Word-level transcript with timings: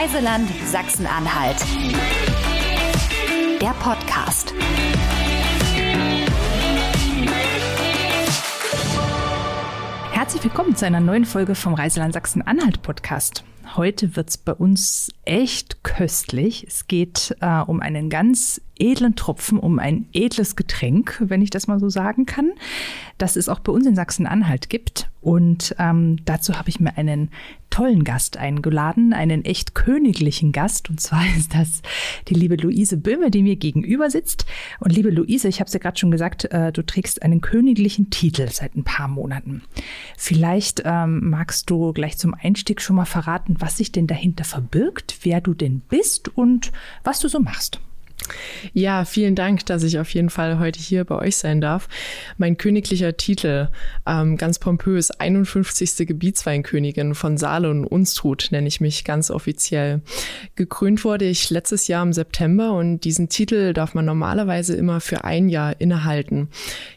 Reiseland 0.00 0.48
Sachsen-Anhalt. 0.64 1.58
Der 3.60 3.74
Podcast. 3.80 4.54
Herzlich 10.12 10.42
willkommen 10.42 10.74
zu 10.74 10.86
einer 10.86 11.00
neuen 11.00 11.26
Folge 11.26 11.54
vom 11.54 11.74
Reiseland 11.74 12.14
Sachsen-Anhalt 12.14 12.80
Podcast. 12.80 13.44
Heute 13.76 14.16
wird 14.16 14.30
es 14.30 14.38
bei 14.38 14.52
uns 14.52 15.12
echt 15.24 15.84
köstlich. 15.84 16.64
Es 16.66 16.88
geht 16.88 17.36
äh, 17.40 17.60
um 17.60 17.80
einen 17.80 18.10
ganz 18.10 18.60
edlen 18.80 19.14
Tropfen, 19.14 19.58
um 19.58 19.78
ein 19.78 20.06
edles 20.12 20.56
Getränk, 20.56 21.16
wenn 21.20 21.42
ich 21.42 21.50
das 21.50 21.66
mal 21.66 21.78
so 21.78 21.88
sagen 21.88 22.26
kann, 22.26 22.52
das 23.18 23.36
es 23.36 23.48
auch 23.48 23.60
bei 23.60 23.72
uns 23.72 23.86
in 23.86 23.94
Sachsen-Anhalt 23.94 24.70
gibt. 24.70 25.10
Und 25.20 25.76
ähm, 25.78 26.16
dazu 26.24 26.58
habe 26.58 26.70
ich 26.70 26.80
mir 26.80 26.96
einen 26.96 27.30
tollen 27.68 28.04
Gast 28.04 28.38
eingeladen, 28.38 29.12
einen 29.12 29.44
echt 29.44 29.74
königlichen 29.74 30.50
Gast. 30.50 30.88
Und 30.88 30.98
zwar 30.98 31.22
ist 31.36 31.54
das 31.54 31.82
die 32.28 32.34
liebe 32.34 32.56
Luise 32.56 32.96
Böhme, 32.96 33.30
die 33.30 33.42
mir 33.42 33.56
gegenüber 33.56 34.10
sitzt. 34.10 34.46
Und 34.80 34.92
liebe 34.92 35.10
Luise, 35.10 35.48
ich 35.48 35.60
habe 35.60 35.68
es 35.68 35.74
ja 35.74 35.78
gerade 35.78 35.98
schon 35.98 36.10
gesagt, 36.10 36.46
äh, 36.46 36.72
du 36.72 36.82
trägst 36.82 37.22
einen 37.22 37.42
königlichen 37.42 38.08
Titel 38.08 38.48
seit 38.48 38.74
ein 38.74 38.84
paar 38.84 39.08
Monaten. 39.08 39.62
Vielleicht 40.16 40.82
ähm, 40.86 41.28
magst 41.28 41.68
du 41.68 41.92
gleich 41.92 42.16
zum 42.16 42.34
Einstieg 42.34 42.80
schon 42.80 42.96
mal 42.96 43.04
verraten, 43.04 43.59
was 43.60 43.76
sich 43.76 43.92
denn 43.92 44.06
dahinter 44.06 44.44
verbirgt, 44.44 45.18
wer 45.22 45.40
du 45.40 45.54
denn 45.54 45.80
bist 45.80 46.28
und 46.28 46.72
was 47.04 47.20
du 47.20 47.28
so 47.28 47.40
machst. 47.40 47.80
Ja, 48.72 49.04
vielen 49.04 49.34
Dank, 49.34 49.66
dass 49.66 49.82
ich 49.82 49.98
auf 49.98 50.12
jeden 50.14 50.30
Fall 50.30 50.58
heute 50.58 50.78
hier 50.78 51.04
bei 51.04 51.16
euch 51.16 51.36
sein 51.36 51.60
darf. 51.60 51.88
Mein 52.38 52.56
königlicher 52.56 53.16
Titel, 53.16 53.68
ähm, 54.06 54.36
ganz 54.36 54.58
pompös, 54.58 55.10
51. 55.10 56.06
Gebietsweinkönigin 56.06 57.14
von 57.14 57.36
Saale 57.36 57.70
und 57.70 57.86
Unstrut 57.86 58.48
nenne 58.50 58.68
ich 58.68 58.80
mich 58.80 59.04
ganz 59.04 59.30
offiziell. 59.30 60.02
Gekrönt 60.56 61.04
wurde 61.04 61.24
ich 61.24 61.50
letztes 61.50 61.88
Jahr 61.88 62.02
im 62.02 62.12
September 62.12 62.72
und 62.72 63.00
diesen 63.00 63.28
Titel 63.28 63.72
darf 63.72 63.94
man 63.94 64.04
normalerweise 64.04 64.74
immer 64.74 65.00
für 65.00 65.24
ein 65.24 65.48
Jahr 65.48 65.80
innehalten. 65.80 66.48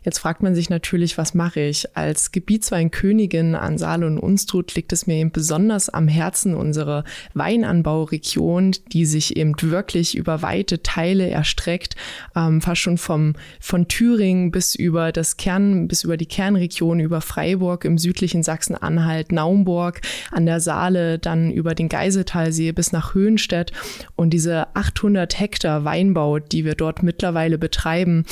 Jetzt 0.03 0.19
fragt 0.19 0.43
man 0.43 0.55
sich 0.55 0.69
natürlich, 0.69 1.17
was 1.17 1.33
mache 1.33 1.61
ich? 1.61 1.95
Als 1.95 2.31
Gebietsweinkönigin 2.31 3.55
an 3.55 3.77
Saale 3.77 4.07
und 4.07 4.19
Unstrut 4.19 4.75
liegt 4.75 4.93
es 4.93 5.07
mir 5.07 5.15
eben 5.15 5.31
besonders 5.31 5.89
am 5.89 6.07
Herzen, 6.07 6.55
unsere 6.55 7.03
Weinanbauregion, 7.33 8.71
die 8.91 9.05
sich 9.05 9.37
eben 9.37 9.53
wirklich 9.61 10.15
über 10.15 10.41
weite 10.41 10.83
Teile 10.83 11.22
Teile 11.23 11.29
erstreckt, 11.29 11.95
ähm, 12.35 12.61
fast 12.61 12.81
schon 12.81 12.97
vom, 12.97 13.35
von 13.59 13.87
Thüringen 13.87 14.51
bis 14.51 14.75
über 14.75 15.11
das 15.11 15.37
Kern, 15.37 15.87
bis 15.87 16.03
über 16.03 16.17
die 16.17 16.25
Kernregion, 16.25 16.99
über 16.99 17.21
Freiburg 17.21 17.85
im 17.85 17.97
südlichen 17.97 18.43
Sachsen-Anhalt, 18.43 19.31
Naumburg 19.31 20.01
an 20.31 20.45
der 20.45 20.59
Saale, 20.59 21.19
dann 21.19 21.51
über 21.51 21.75
den 21.75 21.89
Geiseltalsee 21.89 22.71
bis 22.71 22.91
nach 22.91 23.13
Höhenstedt 23.13 23.71
und 24.15 24.31
diese 24.31 24.75
800 24.75 25.39
Hektar 25.39 25.85
Weinbau, 25.85 26.39
die 26.39 26.65
wir 26.65 26.75
dort 26.75 27.03
mittlerweile 27.03 27.57
betreiben, 27.57 28.25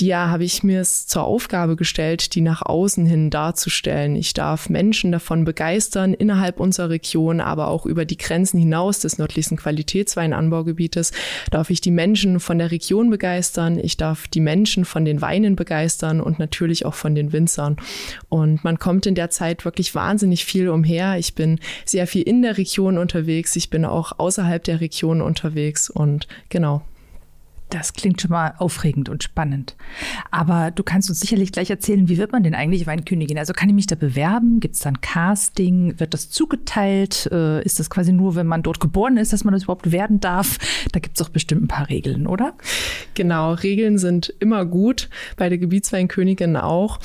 die 0.00 0.06
ja 0.06 0.28
habe 0.30 0.44
ich 0.44 0.62
mir 0.62 0.80
es 0.80 1.06
zur 1.06 1.24
Aufgabe 1.24 1.76
gestellt, 1.76 2.34
die 2.34 2.40
nach 2.40 2.62
außen 2.62 3.06
hin 3.06 3.30
darzustellen. 3.30 4.16
Ich 4.16 4.34
darf 4.34 4.68
Menschen 4.68 5.12
davon 5.12 5.44
begeistern, 5.44 6.14
innerhalb 6.14 6.60
unserer 6.60 6.90
Region, 6.90 7.40
aber 7.40 7.68
auch 7.68 7.86
über 7.86 8.04
die 8.04 8.16
Grenzen 8.16 8.58
hinaus 8.58 9.00
des 9.00 9.18
nördlichsten 9.18 9.56
Qualitätsweinanbaugebietes, 9.56 11.12
darf 11.50 11.70
ich 11.70 11.80
die 11.80 11.90
Menschen 11.90 12.35
Von 12.40 12.58
der 12.58 12.70
Region 12.70 13.10
begeistern, 13.10 13.78
ich 13.78 13.96
darf 13.96 14.28
die 14.28 14.40
Menschen 14.40 14.84
von 14.84 15.04
den 15.04 15.20
Weinen 15.20 15.56
begeistern 15.56 16.20
und 16.20 16.38
natürlich 16.38 16.84
auch 16.86 16.94
von 16.94 17.14
den 17.14 17.32
Winzern. 17.32 17.76
Und 18.28 18.64
man 18.64 18.78
kommt 18.78 19.06
in 19.06 19.14
der 19.14 19.30
Zeit 19.30 19.64
wirklich 19.64 19.94
wahnsinnig 19.94 20.44
viel 20.44 20.68
umher. 20.68 21.18
Ich 21.18 21.34
bin 21.34 21.60
sehr 21.84 22.06
viel 22.06 22.22
in 22.22 22.42
der 22.42 22.58
Region 22.58 22.98
unterwegs, 22.98 23.56
ich 23.56 23.70
bin 23.70 23.84
auch 23.84 24.18
außerhalb 24.18 24.62
der 24.64 24.80
Region 24.80 25.20
unterwegs 25.20 25.90
und 25.90 26.26
genau. 26.48 26.82
Das 27.70 27.92
klingt 27.92 28.20
schon 28.20 28.30
mal 28.30 28.54
aufregend 28.58 29.08
und 29.08 29.24
spannend. 29.24 29.76
Aber 30.30 30.70
du 30.70 30.84
kannst 30.84 31.08
uns 31.10 31.18
sicherlich 31.18 31.50
gleich 31.50 31.68
erzählen, 31.68 32.08
wie 32.08 32.16
wird 32.16 32.30
man 32.30 32.44
denn 32.44 32.54
eigentlich 32.54 32.86
Weinkönigin? 32.86 33.38
Also 33.38 33.52
kann 33.52 33.68
ich 33.68 33.74
mich 33.74 33.86
da 33.86 33.96
bewerben? 33.96 34.60
Gibt 34.60 34.76
es 34.76 34.82
dann 34.82 35.00
Casting? 35.00 35.98
Wird 35.98 36.14
das 36.14 36.30
zugeteilt? 36.30 37.28
Äh, 37.32 37.64
ist 37.64 37.80
das 37.80 37.90
quasi 37.90 38.12
nur, 38.12 38.36
wenn 38.36 38.46
man 38.46 38.62
dort 38.62 38.78
geboren 38.78 39.16
ist, 39.16 39.32
dass 39.32 39.42
man 39.42 39.52
das 39.52 39.64
überhaupt 39.64 39.90
werden 39.90 40.20
darf? 40.20 40.58
Da 40.92 41.00
gibt 41.00 41.18
es 41.18 41.24
doch 41.24 41.30
bestimmt 41.30 41.64
ein 41.64 41.68
paar 41.68 41.88
Regeln, 41.88 42.26
oder? 42.26 42.54
Genau, 43.14 43.54
Regeln 43.54 43.98
sind 43.98 44.32
immer 44.38 44.64
gut, 44.64 45.08
bei 45.36 45.48
der 45.48 45.58
Gebietsweinkönigin 45.58 46.56
auch. 46.56 47.00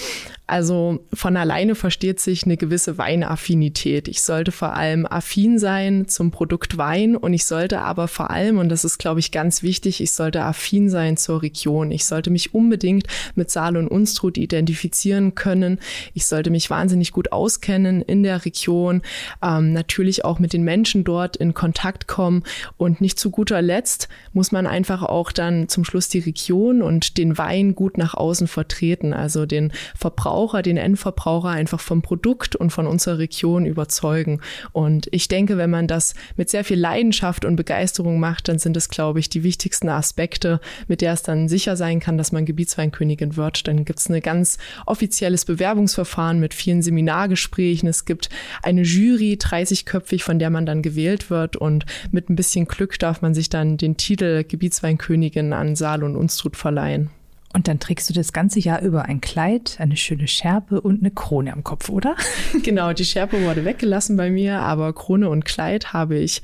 Also 0.51 0.99
von 1.13 1.37
alleine 1.37 1.75
versteht 1.75 2.19
sich 2.19 2.43
eine 2.43 2.57
gewisse 2.57 2.97
Weinaffinität. 2.97 4.09
Ich 4.09 4.21
sollte 4.21 4.51
vor 4.51 4.73
allem 4.73 5.05
affin 5.05 5.57
sein 5.59 6.09
zum 6.09 6.29
Produkt 6.29 6.77
Wein 6.77 7.15
und 7.15 7.31
ich 7.31 7.45
sollte 7.45 7.79
aber 7.79 8.09
vor 8.09 8.31
allem, 8.31 8.57
und 8.57 8.67
das 8.67 8.83
ist, 8.83 8.97
glaube 8.97 9.21
ich, 9.21 9.31
ganz 9.31 9.63
wichtig, 9.63 10.01
ich 10.01 10.11
sollte 10.11 10.43
affin 10.43 10.89
sein 10.89 11.15
zur 11.15 11.41
Region. 11.41 11.89
Ich 11.91 12.03
sollte 12.03 12.31
mich 12.31 12.53
unbedingt 12.53 13.07
mit 13.35 13.49
Saal 13.49 13.77
und 13.77 13.87
Unstrut 13.87 14.37
identifizieren 14.37 15.35
können. 15.35 15.79
Ich 16.13 16.25
sollte 16.25 16.49
mich 16.49 16.69
wahnsinnig 16.69 17.13
gut 17.13 17.31
auskennen 17.31 18.01
in 18.01 18.21
der 18.21 18.43
Region, 18.43 19.03
ähm, 19.41 19.71
natürlich 19.71 20.25
auch 20.25 20.39
mit 20.39 20.51
den 20.51 20.63
Menschen 20.63 21.05
dort 21.05 21.37
in 21.37 21.53
Kontakt 21.53 22.09
kommen 22.09 22.43
und 22.75 22.99
nicht 22.99 23.17
zu 23.17 23.31
guter 23.31 23.61
Letzt 23.61 24.09
muss 24.33 24.51
man 24.51 24.67
einfach 24.67 25.01
auch 25.01 25.31
dann 25.31 25.69
zum 25.69 25.85
Schluss 25.85 26.09
die 26.09 26.19
Region 26.19 26.81
und 26.81 27.17
den 27.17 27.37
Wein 27.37 27.73
gut 27.73 27.97
nach 27.97 28.15
außen 28.15 28.47
vertreten, 28.47 29.13
also 29.13 29.45
den 29.45 29.71
Verbrauch 29.95 30.40
Verbraucher, 30.41 30.63
den 30.63 30.77
Endverbraucher 30.77 31.49
einfach 31.49 31.79
vom 31.79 32.01
Produkt 32.01 32.55
und 32.55 32.71
von 32.71 32.87
unserer 32.87 33.19
Region 33.19 33.67
überzeugen. 33.67 34.41
Und 34.71 35.07
ich 35.11 35.27
denke, 35.27 35.57
wenn 35.57 35.69
man 35.69 35.87
das 35.87 36.15
mit 36.35 36.49
sehr 36.49 36.63
viel 36.63 36.79
Leidenschaft 36.79 37.45
und 37.45 37.55
Begeisterung 37.55 38.19
macht, 38.19 38.47
dann 38.47 38.57
sind 38.57 38.75
es, 38.75 38.89
glaube 38.89 39.19
ich, 39.19 39.29
die 39.29 39.43
wichtigsten 39.43 39.89
Aspekte, 39.89 40.59
mit 40.87 41.01
der 41.01 41.13
es 41.13 41.21
dann 41.21 41.47
sicher 41.47 41.75
sein 41.75 41.99
kann, 41.99 42.17
dass 42.17 42.31
man 42.31 42.45
Gebietsweinkönigin 42.45 43.35
wird. 43.35 43.67
Dann 43.67 43.85
gibt 43.85 43.99
es 43.99 44.09
ein 44.09 44.19
ganz 44.19 44.57
offizielles 44.87 45.45
Bewerbungsverfahren 45.45 46.39
mit 46.39 46.55
vielen 46.55 46.81
Seminargesprächen. 46.81 47.87
Es 47.87 48.05
gibt 48.05 48.29
eine 48.63 48.81
Jury, 48.81 49.37
30-köpfig, 49.39 50.23
von 50.23 50.39
der 50.39 50.49
man 50.49 50.65
dann 50.65 50.81
gewählt 50.81 51.29
wird. 51.29 51.55
Und 51.55 51.85
mit 52.09 52.31
ein 52.31 52.35
bisschen 52.35 52.65
Glück 52.65 52.97
darf 52.97 53.21
man 53.21 53.35
sich 53.35 53.49
dann 53.49 53.77
den 53.77 53.95
Titel 53.95 54.43
Gebietsweinkönigin 54.43 55.53
an 55.53 55.75
Saal 55.75 56.03
und 56.03 56.15
Unstrut 56.15 56.57
verleihen. 56.57 57.11
Und 57.53 57.67
dann 57.67 57.79
trägst 57.79 58.09
du 58.09 58.13
das 58.13 58.31
ganze 58.31 58.59
Jahr 58.59 58.81
über 58.81 59.05
ein 59.05 59.19
Kleid, 59.19 59.75
eine 59.79 59.97
schöne 59.97 60.27
Schärpe 60.27 60.79
und 60.79 61.01
eine 61.01 61.11
Krone 61.11 61.51
am 61.51 61.63
Kopf, 61.63 61.89
oder? 61.89 62.15
Genau, 62.63 62.93
die 62.93 63.05
Schärpe 63.05 63.41
wurde 63.43 63.65
weggelassen 63.65 64.15
bei 64.17 64.29
mir, 64.29 64.59
aber 64.59 64.93
Krone 64.93 65.29
und 65.29 65.45
Kleid 65.45 65.93
habe 65.93 66.17
ich 66.17 66.41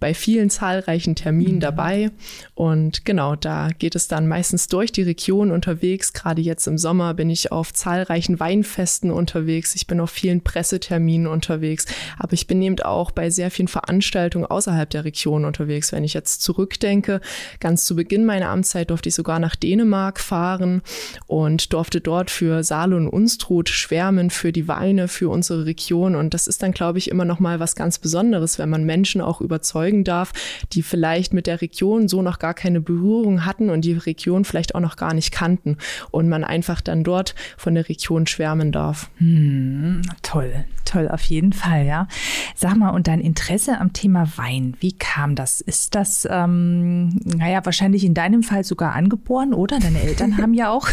bei 0.00 0.14
vielen 0.14 0.50
zahlreichen 0.50 1.14
Terminen 1.14 1.56
mhm. 1.56 1.60
dabei. 1.60 2.10
Und 2.54 3.04
genau, 3.04 3.36
da 3.36 3.70
geht 3.78 3.94
es 3.94 4.08
dann 4.08 4.28
meistens 4.28 4.68
durch 4.68 4.92
die 4.92 5.02
Region 5.02 5.50
unterwegs. 5.50 6.12
Gerade 6.12 6.42
jetzt 6.42 6.66
im 6.66 6.78
Sommer 6.78 7.14
bin 7.14 7.30
ich 7.30 7.52
auf 7.52 7.72
zahlreichen 7.72 8.38
Weinfesten 8.40 9.10
unterwegs. 9.10 9.74
Ich 9.74 9.86
bin 9.86 10.00
auf 10.00 10.10
vielen 10.10 10.42
Presseterminen 10.42 11.26
unterwegs. 11.26 11.86
Aber 12.18 12.32
ich 12.32 12.46
bin 12.46 12.62
eben 12.62 12.78
auch 12.80 13.10
bei 13.10 13.30
sehr 13.30 13.50
vielen 13.50 13.68
Veranstaltungen 13.68 14.46
außerhalb 14.46 14.88
der 14.88 15.04
Region 15.04 15.44
unterwegs. 15.44 15.92
Wenn 15.92 16.04
ich 16.04 16.14
jetzt 16.14 16.42
zurückdenke, 16.42 17.20
ganz 17.60 17.84
zu 17.84 17.96
Beginn 17.96 18.24
meiner 18.24 18.50
Amtszeit 18.50 18.90
durfte 18.90 19.08
ich 19.08 19.14
sogar 19.14 19.38
nach 19.38 19.56
Dänemark 19.56 20.20
fahren 20.20 20.82
und 21.26 21.72
durfte 21.72 22.00
dort 22.00 22.30
für 22.30 22.62
Saale 22.62 22.96
und 22.96 23.08
Unstrut 23.08 23.68
schwärmen, 23.68 24.30
für 24.30 24.52
die 24.52 24.68
Weine, 24.68 25.08
für 25.08 25.28
unsere 25.28 25.66
Region. 25.66 26.14
Und 26.14 26.34
das 26.34 26.46
ist 26.46 26.62
dann, 26.62 26.72
glaube 26.72 26.98
ich, 26.98 27.10
immer 27.10 27.24
noch 27.24 27.40
mal 27.40 27.60
was 27.60 27.74
ganz 27.74 27.98
Besonderes, 27.98 28.58
wenn 28.58 28.68
man 28.68 28.84
Menschen 28.84 29.20
auch 29.20 29.40
überzeugt, 29.40 29.87
überzeugen 29.88 30.04
darf, 30.04 30.32
die 30.72 30.82
vielleicht 30.82 31.32
mit 31.32 31.46
der 31.46 31.60
Region 31.60 32.08
so 32.08 32.22
noch 32.22 32.38
gar 32.38 32.54
keine 32.54 32.80
Berührung 32.80 33.44
hatten 33.44 33.70
und 33.70 33.82
die 33.84 33.94
Region 33.94 34.44
vielleicht 34.44 34.74
auch 34.74 34.80
noch 34.80 34.96
gar 34.96 35.14
nicht 35.14 35.32
kannten 35.32 35.78
und 36.10 36.28
man 36.28 36.44
einfach 36.44 36.80
dann 36.80 37.04
dort 37.04 37.34
von 37.56 37.74
der 37.74 37.88
Region 37.88 38.26
schwärmen 38.26 38.72
darf. 38.72 39.10
Hm, 39.18 40.02
toll, 40.22 40.64
toll, 40.84 41.08
auf 41.08 41.22
jeden 41.22 41.52
Fall, 41.52 41.86
ja. 41.86 42.08
Sag 42.54 42.76
mal, 42.76 42.90
und 42.90 43.06
dein 43.06 43.20
Interesse 43.20 43.78
am 43.78 43.92
Thema 43.92 44.28
Wein, 44.36 44.74
wie 44.80 44.92
kam 44.92 45.34
das? 45.34 45.60
Ist 45.60 45.94
das, 45.94 46.26
ähm, 46.30 47.20
naja, 47.24 47.64
wahrscheinlich 47.64 48.04
in 48.04 48.14
deinem 48.14 48.42
Fall 48.42 48.64
sogar 48.64 48.94
angeboren, 48.94 49.54
oder? 49.54 49.78
Deine 49.78 50.00
Eltern 50.00 50.36
haben 50.42 50.54
ja 50.54 50.70
auch, 50.70 50.88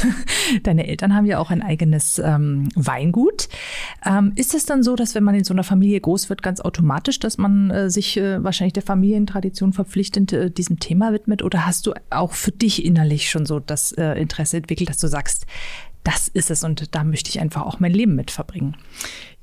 deine 0.64 0.88
Eltern 0.88 1.14
haben 1.16 1.26
ja 1.26 1.40
auch 1.40 1.52
ein 1.52 1.62
eigenes 1.62 2.20
ähm, 2.20 2.70
Weingut. 2.76 3.50
Ähm, 4.06 4.34
ist 4.36 4.54
es 4.54 4.66
dann 4.66 4.84
so, 4.84 4.96
dass 4.96 5.16
wenn 5.16 5.24
man 5.24 5.36
in 5.36 5.44
so 5.44 5.54
einer 5.54 5.64
Familie 5.64 6.00
groß 6.00 6.30
wird, 6.30 6.44
ganz 6.44 6.62
automatisch, 6.62 7.20
dass 7.20 7.38
man 7.38 7.72
äh, 7.72 7.90
sich 7.90 8.18
äh, 8.18 8.44
wahrscheinlich 8.44 8.74
der 8.74 8.85
Familientradition 8.86 9.74
verpflichtend 9.74 10.32
äh, 10.34 10.50
diesem 10.50 10.80
Thema 10.80 11.12
widmet? 11.12 11.44
Oder 11.44 11.66
hast 11.66 11.88
du 11.88 11.94
auch 12.10 12.34
für 12.34 12.52
dich 12.52 12.86
innerlich 12.86 13.30
schon 13.30 13.46
so 13.46 13.60
das 13.60 13.92
äh, 13.94 14.14
Interesse 14.14 14.58
entwickelt, 14.58 14.90
dass 14.90 15.00
du 15.00 15.08
sagst, 15.08 15.46
das 16.04 16.28
ist 16.28 16.52
es 16.52 16.64
und 16.64 16.96
da 16.96 17.04
möchte 17.04 17.30
ich 17.30 17.40
einfach 17.40 17.64
auch 17.64 17.80
mein 17.80 17.94
Leben 17.94 18.16
mit 18.16 18.32
verbringen? 18.32 18.78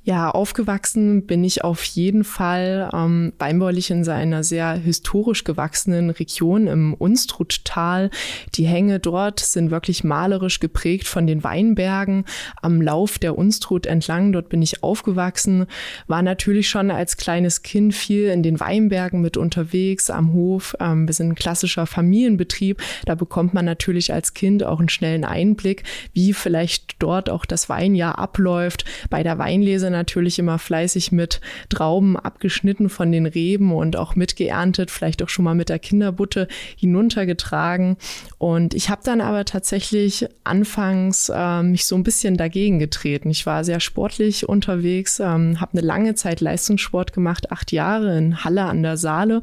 Ja, 0.04 0.30
aufgewachsen 0.30 1.26
bin 1.26 1.44
ich 1.44 1.62
auf 1.62 1.84
jeden 1.84 2.24
Fall 2.24 2.90
ähm, 2.92 3.32
weinbaulich 3.38 3.92
in 3.92 4.08
einer 4.08 4.42
sehr 4.42 4.72
historisch 4.72 5.44
gewachsenen 5.44 6.10
Region 6.10 6.66
im 6.66 6.92
Unstruttal. 6.94 8.10
Die 8.56 8.66
Hänge 8.66 8.98
dort 8.98 9.38
sind 9.38 9.70
wirklich 9.70 10.02
malerisch 10.02 10.58
geprägt 10.58 11.06
von 11.06 11.28
den 11.28 11.44
Weinbergen 11.44 12.24
am 12.62 12.82
Lauf 12.82 13.20
der 13.20 13.38
Unstrut 13.38 13.86
entlang. 13.86 14.32
Dort 14.32 14.48
bin 14.48 14.60
ich 14.60 14.82
aufgewachsen, 14.82 15.66
war 16.08 16.22
natürlich 16.22 16.68
schon 16.68 16.90
als 16.90 17.16
kleines 17.16 17.62
Kind 17.62 17.94
viel 17.94 18.24
in 18.24 18.42
den 18.42 18.58
Weinbergen 18.58 19.20
mit 19.20 19.36
unterwegs 19.36 20.10
am 20.10 20.32
Hof. 20.32 20.74
Ähm, 20.80 21.06
wir 21.06 21.14
sind 21.14 21.28
ein 21.28 21.34
klassischer 21.36 21.86
Familienbetrieb. 21.86 22.82
Da 23.04 23.14
bekommt 23.14 23.54
man 23.54 23.66
natürlich 23.66 24.12
als 24.12 24.34
Kind 24.34 24.64
auch 24.64 24.80
einen 24.80 24.88
schnellen 24.88 25.24
Einblick, 25.24 25.84
wie 26.12 26.32
vielleicht 26.32 26.96
dort 26.98 27.30
auch 27.30 27.46
das 27.46 27.68
Weinjahr 27.68 28.18
abläuft. 28.18 28.84
Bei 29.08 29.22
der 29.22 29.38
Weinlese 29.38 29.91
natürlich 29.92 30.38
immer 30.38 30.58
fleißig 30.58 31.12
mit 31.12 31.40
Trauben 31.68 32.16
abgeschnitten 32.16 32.88
von 32.88 33.12
den 33.12 33.26
Reben 33.26 33.72
und 33.72 33.96
auch 33.96 34.16
mitgeerntet, 34.16 34.90
vielleicht 34.90 35.22
auch 35.22 35.28
schon 35.28 35.44
mal 35.44 35.54
mit 35.54 35.68
der 35.68 35.78
Kinderbutte 35.78 36.48
hinuntergetragen. 36.76 37.96
Und 38.38 38.74
ich 38.74 38.90
habe 38.90 39.02
dann 39.04 39.20
aber 39.20 39.44
tatsächlich 39.44 40.26
anfangs 40.44 41.30
äh, 41.32 41.62
mich 41.62 41.86
so 41.86 41.94
ein 41.94 42.02
bisschen 42.02 42.36
dagegen 42.36 42.78
getreten. 42.78 43.30
Ich 43.30 43.46
war 43.46 43.64
sehr 43.64 43.80
sportlich 43.80 44.48
unterwegs, 44.48 45.20
ähm, 45.20 45.60
habe 45.60 45.72
eine 45.72 45.86
lange 45.86 46.14
Zeit 46.14 46.40
Leistungssport 46.40 47.12
gemacht, 47.12 47.52
acht 47.52 47.72
Jahre 47.72 48.18
in 48.18 48.44
Halle 48.44 48.64
an 48.64 48.82
der 48.82 48.96
Saale. 48.96 49.42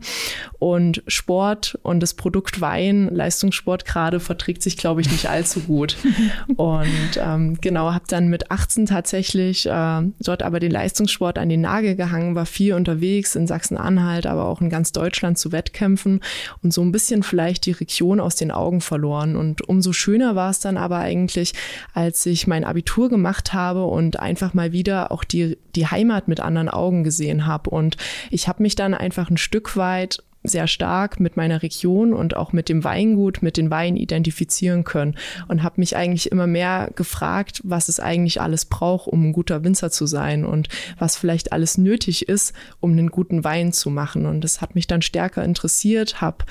Und 0.60 1.04
Sport 1.08 1.80
und 1.84 2.02
das 2.02 2.14
Produkt 2.14 2.62
Wein, 2.62 3.10
Leistungssport 3.14 3.86
gerade, 3.86 4.20
verträgt 4.20 4.64
sich, 4.64 4.78
glaube 4.78 5.02
ich, 5.02 5.12
nicht 5.12 5.30
allzu 5.30 5.62
gut. 5.62 5.96
und 6.58 6.90
ähm, 7.18 7.58
genau, 7.62 7.94
habe 7.94 8.06
dann 8.08 8.28
mit 8.28 8.52
18 8.52 8.86
tatsächlich 8.88 9.66
äh, 9.66 10.02
dort 10.20 10.39
dort 10.40 10.44
aber 10.44 10.60
den 10.60 10.72
Leistungssport 10.72 11.38
an 11.38 11.50
den 11.50 11.62
Nagel 11.62 11.96
gehangen, 11.96 12.36
war 12.36 12.46
viel 12.46 12.74
unterwegs 12.74 13.36
in 13.36 13.48
Sachsen-Anhalt, 13.48 14.26
aber 14.26 14.46
auch 14.46 14.62
in 14.62 14.70
ganz 14.70 14.92
Deutschland 14.92 15.38
zu 15.38 15.52
Wettkämpfen 15.52 16.22
und 16.64 16.74
so 16.74 16.82
ein 16.82 16.92
bisschen 16.92 17.24
vielleicht 17.24 17.66
die 17.66 17.72
Region 17.72 18.20
aus 18.20 18.36
den 18.36 18.52
Augen 18.52 18.82
verloren. 18.82 19.36
Und 19.36 19.68
umso 19.68 19.94
schöner 19.94 20.36
war 20.36 20.50
es 20.50 20.60
dann 20.60 20.78
aber 20.78 21.00
eigentlich, 21.00 21.54
als 21.94 22.26
ich 22.26 22.48
mein 22.48 22.64
Abitur 22.64 23.10
gemacht 23.10 23.54
habe 23.54 23.86
und 23.86 24.20
einfach 24.20 24.54
mal 24.54 24.72
wieder 24.72 25.12
auch 25.12 25.24
die, 25.24 25.58
die 25.76 25.88
Heimat 25.88 26.28
mit 26.28 26.40
anderen 26.40 26.70
Augen 26.70 27.04
gesehen 27.04 27.46
habe. 27.46 27.70
Und 27.70 27.98
ich 28.32 28.48
habe 28.48 28.64
mich 28.64 28.76
dann 28.76 28.94
einfach 28.94 29.30
ein 29.30 29.38
Stück 29.38 29.76
weit 29.76 30.24
sehr 30.44 30.68
stark 30.68 31.20
mit 31.20 31.38
meiner 31.38 31.62
Region 31.62 32.14
und 32.14 32.36
auch 32.36 32.54
mit 32.54 32.70
dem 32.70 32.84
Weingut, 32.84 33.42
mit 33.42 33.58
den 33.58 33.70
Weinen 33.70 33.98
identifizieren 33.98 34.84
können 34.84 35.16
und 35.48 35.64
habe 35.64 35.82
mich 35.82 35.96
eigentlich 35.96 36.32
immer 36.32 36.48
mehr 36.48 36.92
gefragt, 36.96 37.62
was 37.66 37.90
es 37.90 38.00
eigentlich 38.00 38.40
alles 38.40 38.66
braucht, 38.66 39.08
um 39.08 39.30
ein 39.30 39.34
guter 39.34 39.64
Winzer 39.64 39.92
zu 39.92 40.06
sein 40.06 40.46
und 40.46 40.70
was 40.98 41.18
vielleicht 41.18 41.52
alles 41.52 41.78
nötig 41.78 42.30
ist, 42.30 42.54
um 42.80 42.92
einen 42.92 43.10
guten 43.10 43.44
Wein 43.44 43.74
zu 43.74 43.90
machen. 43.90 44.26
Und 44.26 44.44
das 44.44 44.62
hat 44.62 44.76
mich 44.76 44.88
dann 44.88 45.02
stärker 45.02 45.44
interessiert, 45.44 46.22
habe 46.22 46.46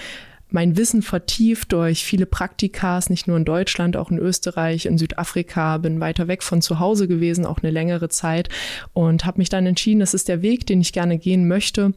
mein 0.51 0.77
Wissen 0.77 1.03
vertieft 1.03 1.73
durch 1.73 2.05
viele 2.05 2.27
Praktikas, 2.27 3.11
nicht 3.11 3.29
nur 3.29 3.37
in 3.37 3.45
Deutschland, 3.45 3.97
auch 3.97 4.11
in 4.11 4.19
Österreich, 4.19 4.87
in 4.87 4.97
Südafrika, 4.97 5.77
bin 5.79 6.01
weiter 6.01 6.27
weg 6.27 6.43
von 6.43 6.63
zu 6.63 6.79
Hause 6.79 7.07
gewesen, 7.07 7.45
auch 7.45 7.59
eine 7.63 7.71
längere 7.71 8.09
Zeit 8.09 8.49
und 8.95 9.27
habe 9.27 9.39
mich 9.39 9.51
dann 9.51 9.67
entschieden, 9.67 10.01
das 10.01 10.15
ist 10.15 10.29
der 10.29 10.41
Weg, 10.41 10.67
den 10.67 10.81
ich 10.81 10.93
gerne 10.93 11.19
gehen 11.19 11.47
möchte. 11.49 11.93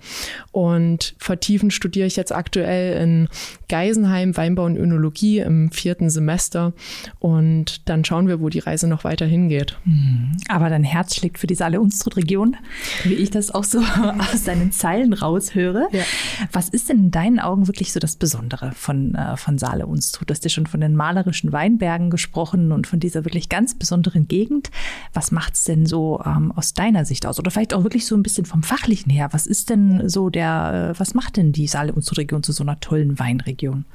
Und 0.52 1.16
vertiefend 1.18 1.74
studiere 1.74 2.08
ich 2.08 2.18
jetzt 2.18 2.34
aktuell 2.34 3.02
in 3.02 3.30
Geisenheim 3.70 4.36
Weinbau 4.36 4.66
und 4.66 4.76
Önologie 4.76 5.40
im 5.40 5.72
vierten 5.72 6.10
Semester 6.10 6.74
und 7.20 7.88
dann 7.88 8.04
schauen 8.04 8.28
wir, 8.28 8.42
wo 8.42 8.50
die 8.50 8.60
Reise 8.60 8.88
noch 8.88 9.06
weiter 9.06 9.26
hingeht. 9.26 9.78
Mhm. 9.86 10.38
Aber 10.50 10.70
dein 10.70 10.84
Herz 10.84 11.16
schlägt 11.16 11.40
für 11.40 11.48
die 11.48 11.56
Saale-Unstrut-Region, 11.56 12.58
wie 13.06 13.14
ich 13.14 13.30
das 13.30 13.52
auch 13.52 13.64
so 13.64 13.80
aus 14.34 14.44
deinen 14.44 14.74
Zeilen 14.74 15.14
raushöre. 15.14 15.88
Ja. 15.92 16.04
Was 16.52 16.68
ist 16.68 16.90
denn 16.90 16.98
in 16.98 17.12
deinen 17.12 17.40
Augen 17.40 17.68
wirklich 17.68 17.94
so 17.94 18.00
das 18.00 18.18
Besondere? 18.18 18.41
Besondere 18.42 18.72
von, 18.74 19.16
äh, 19.16 19.38
von 19.38 19.58
Saale 19.58 19.86
uns 19.86 20.12
tut. 20.12 20.30
Du 20.30 20.34
hast 20.34 20.44
ja 20.44 20.50
schon 20.50 20.66
von 20.66 20.82
den 20.82 20.96
malerischen 20.96 21.52
Weinbergen 21.52 22.10
gesprochen 22.10 22.72
und 22.72 22.88
von 22.88 23.00
dieser 23.00 23.24
wirklich 23.24 23.50
ganz 23.50 23.76
besonderen 23.76 24.28
Gegend. 24.28 24.72
Was 25.14 25.32
macht 25.32 25.54
es 25.54 25.64
denn 25.66 25.86
so 25.86 26.22
ähm, 26.26 26.52
aus 26.52 26.74
deiner 26.74 27.06
Sicht 27.06 27.26
aus? 27.26 27.40
Oder 27.40 27.52
vielleicht 27.52 27.74
auch 27.74 27.84
wirklich 27.84 28.06
so 28.06 28.16
ein 28.16 28.24
bisschen 28.24 28.46
vom 28.46 28.64
Fachlichen 28.64 29.12
her. 29.12 29.30
Was 29.32 29.46
ist 29.46 29.70
denn 29.70 30.10
so 30.10 30.30
der, 30.30 30.94
äh, 30.96 31.00
was 31.00 31.14
macht 31.14 31.38
denn 31.38 31.52
die 31.52 31.68
Saale 31.68 31.94
uns 31.94 32.18
Region 32.18 32.44
zu 32.44 32.52
so 32.52 32.64
einer 32.64 32.80
tollen 32.80 33.20
Weinregion? 33.20 33.86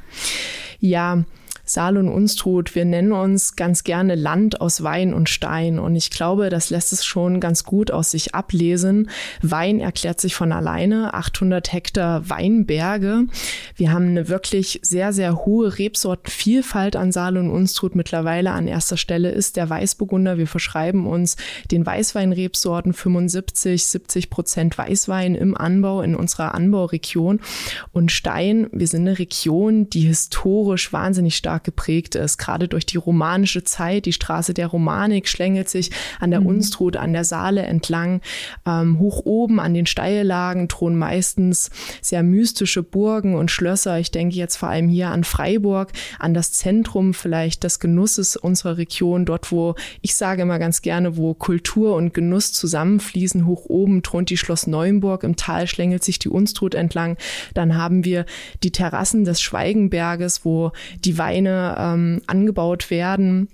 Ja, 0.78 1.24
Saal 1.68 1.96
und 1.96 2.08
Unstrut, 2.08 2.76
wir 2.76 2.84
nennen 2.84 3.10
uns 3.10 3.56
ganz 3.56 3.82
gerne 3.82 4.14
Land 4.14 4.60
aus 4.60 4.84
Wein 4.84 5.12
und 5.12 5.28
Stein. 5.28 5.80
Und 5.80 5.96
ich 5.96 6.10
glaube, 6.10 6.48
das 6.48 6.70
lässt 6.70 6.92
es 6.92 7.04
schon 7.04 7.40
ganz 7.40 7.64
gut 7.64 7.90
aus 7.90 8.12
sich 8.12 8.36
ablesen. 8.36 9.10
Wein 9.42 9.80
erklärt 9.80 10.20
sich 10.20 10.36
von 10.36 10.52
alleine. 10.52 11.12
800 11.12 11.72
Hektar 11.72 12.30
Weinberge. 12.30 13.24
Wir 13.74 13.90
haben 13.90 14.06
eine 14.06 14.28
wirklich 14.28 14.78
sehr, 14.82 15.12
sehr 15.12 15.44
hohe 15.44 15.76
Rebsortenvielfalt 15.76 16.94
an 16.94 17.10
Saal 17.10 17.36
und 17.36 17.50
Unstrut. 17.50 17.96
Mittlerweile 17.96 18.52
an 18.52 18.68
erster 18.68 18.96
Stelle 18.96 19.32
ist 19.32 19.56
der 19.56 19.68
Weißburgunder. 19.68 20.38
Wir 20.38 20.46
verschreiben 20.46 21.04
uns 21.04 21.36
den 21.72 21.84
Weißweinrebsorten 21.84 22.92
75, 22.92 23.84
70 23.84 24.30
Prozent 24.30 24.78
Weißwein 24.78 25.34
im 25.34 25.56
Anbau 25.56 26.02
in 26.02 26.14
unserer 26.14 26.54
Anbauregion. 26.54 27.40
Und 27.92 28.12
Stein, 28.12 28.68
wir 28.70 28.86
sind 28.86 29.08
eine 29.08 29.18
Region, 29.18 29.90
die 29.90 30.02
historisch 30.02 30.92
wahnsinnig 30.92 31.36
stark 31.36 31.55
stark 31.56 31.64
geprägt 31.64 32.14
ist, 32.14 32.38
gerade 32.38 32.68
durch 32.68 32.84
die 32.84 32.96
romanische 32.96 33.64
Zeit. 33.64 34.06
Die 34.06 34.12
Straße 34.12 34.52
der 34.52 34.66
Romanik 34.66 35.28
schlängelt 35.28 35.68
sich 35.68 35.90
an 36.20 36.30
der 36.30 36.40
mhm. 36.40 36.46
Unstrut, 36.46 36.96
an 36.96 37.12
der 37.12 37.24
Saale 37.24 37.62
entlang. 37.62 38.20
Ähm, 38.66 38.98
hoch 38.98 39.22
oben 39.24 39.58
an 39.58 39.74
den 39.74 39.86
Steillagen 39.86 40.68
thronen 40.68 40.98
meistens 40.98 41.70
sehr 42.02 42.22
mystische 42.22 42.82
Burgen 42.82 43.34
und 43.34 43.50
Schlösser. 43.50 43.98
Ich 43.98 44.10
denke 44.10 44.36
jetzt 44.36 44.56
vor 44.56 44.68
allem 44.68 44.88
hier 44.88 45.08
an 45.08 45.24
Freiburg, 45.24 45.92
an 46.18 46.34
das 46.34 46.52
Zentrum 46.52 47.14
vielleicht 47.14 47.64
des 47.64 47.80
Genusses 47.80 48.36
unserer 48.36 48.76
Region, 48.76 49.24
dort 49.24 49.50
wo 49.50 49.74
ich 50.02 50.14
sage 50.14 50.42
immer 50.42 50.58
ganz 50.58 50.82
gerne, 50.82 51.16
wo 51.16 51.34
Kultur 51.34 51.94
und 51.94 52.12
Genuss 52.12 52.52
zusammenfließen. 52.52 53.46
Hoch 53.46 53.64
oben 53.66 54.02
thront 54.02 54.30
die 54.30 54.36
Schloss 54.36 54.66
Neuenburg, 54.66 55.22
im 55.22 55.36
Tal 55.36 55.66
schlängelt 55.66 56.04
sich 56.04 56.18
die 56.18 56.28
Unstrut 56.28 56.74
entlang. 56.74 57.16
Dann 57.54 57.76
haben 57.76 58.04
wir 58.04 58.26
die 58.62 58.72
Terrassen 58.72 59.24
des 59.24 59.40
Schweigenberges, 59.40 60.44
wo 60.44 60.72
die 61.04 61.18
Weine 61.18 61.45
Weine 61.46 61.76
ähm, 61.78 62.22
angebaut 62.26 62.90
werden 62.90 63.48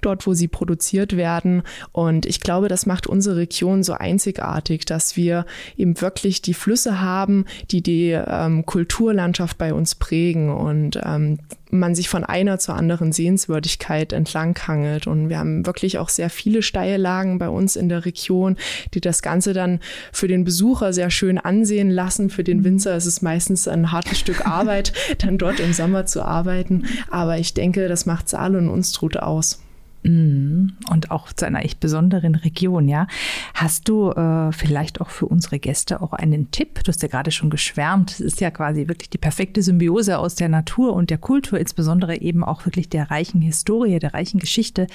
dort, 0.00 0.26
wo 0.26 0.32
sie 0.32 0.48
produziert 0.48 1.14
werden. 1.14 1.62
Und 1.92 2.24
ich 2.24 2.40
glaube, 2.40 2.68
das 2.68 2.86
macht 2.86 3.06
unsere 3.06 3.36
Region 3.36 3.82
so 3.82 3.92
einzigartig, 3.92 4.86
dass 4.86 5.14
wir 5.16 5.44
eben 5.76 6.00
wirklich 6.00 6.40
die 6.40 6.54
Flüsse 6.54 7.02
haben, 7.02 7.44
die 7.70 7.82
die 7.82 8.10
ähm, 8.12 8.64
Kulturlandschaft 8.64 9.58
bei 9.58 9.74
uns 9.74 9.94
prägen 9.94 10.50
und 10.50 10.98
ähm, 11.04 11.38
man 11.78 11.94
sich 11.94 12.08
von 12.08 12.24
einer 12.24 12.58
zur 12.58 12.74
anderen 12.74 13.12
Sehenswürdigkeit 13.12 14.12
entlanghangelt. 14.12 15.06
Und 15.06 15.28
wir 15.28 15.38
haben 15.38 15.66
wirklich 15.66 15.98
auch 15.98 16.08
sehr 16.08 16.30
viele 16.30 16.62
Steillagen 16.62 17.38
bei 17.38 17.48
uns 17.48 17.76
in 17.76 17.88
der 17.88 18.04
Region, 18.04 18.56
die 18.94 19.00
das 19.00 19.22
Ganze 19.22 19.52
dann 19.52 19.80
für 20.12 20.28
den 20.28 20.44
Besucher 20.44 20.92
sehr 20.92 21.10
schön 21.10 21.38
ansehen 21.38 21.90
lassen. 21.90 22.30
Für 22.30 22.44
den 22.44 22.64
Winzer 22.64 22.96
ist 22.96 23.06
es 23.06 23.22
meistens 23.22 23.68
ein 23.68 23.92
hartes 23.92 24.18
Stück 24.18 24.46
Arbeit, 24.46 24.92
dann 25.18 25.38
dort 25.38 25.60
im 25.60 25.72
Sommer 25.72 26.06
zu 26.06 26.22
arbeiten. 26.22 26.86
Aber 27.10 27.38
ich 27.38 27.54
denke, 27.54 27.88
das 27.88 28.06
macht 28.06 28.28
Saal 28.28 28.56
und 28.56 28.68
Unstrut 28.68 29.16
aus. 29.16 29.60
Mhm. 30.04 30.74
Und 30.90 31.10
auch 31.10 31.32
zu 31.32 31.46
einer 31.46 31.64
echt 31.64 31.80
besonderen 31.80 32.34
Region, 32.34 32.88
ja. 32.88 33.06
Hast 33.54 33.88
du 33.88 34.10
äh, 34.10 34.52
vielleicht 34.52 35.00
auch 35.00 35.08
für 35.08 35.24
unsere 35.24 35.58
Gäste 35.58 36.02
auch 36.02 36.12
einen 36.12 36.50
Tipp? 36.50 36.84
Du 36.84 36.88
hast 36.88 37.02
ja 37.02 37.08
gerade 37.08 37.30
schon 37.30 37.48
geschwärmt. 37.48 38.10
Es 38.12 38.20
ist 38.20 38.40
ja 38.40 38.50
quasi 38.50 38.86
wirklich 38.86 39.08
die 39.08 39.18
perfekte 39.18 39.62
Symbiose 39.62 40.18
aus 40.18 40.34
der 40.34 40.50
Natur 40.50 40.92
und 40.92 41.08
der 41.08 41.16
Kultur, 41.16 41.58
insbesondere 41.58 42.20
eben 42.20 42.44
auch 42.44 42.66
wirklich 42.66 42.90
der 42.90 43.10
reichen 43.10 43.40
Historie, 43.40 43.98
der 43.98 44.12
reichen 44.12 44.40
Geschichte. 44.40 44.88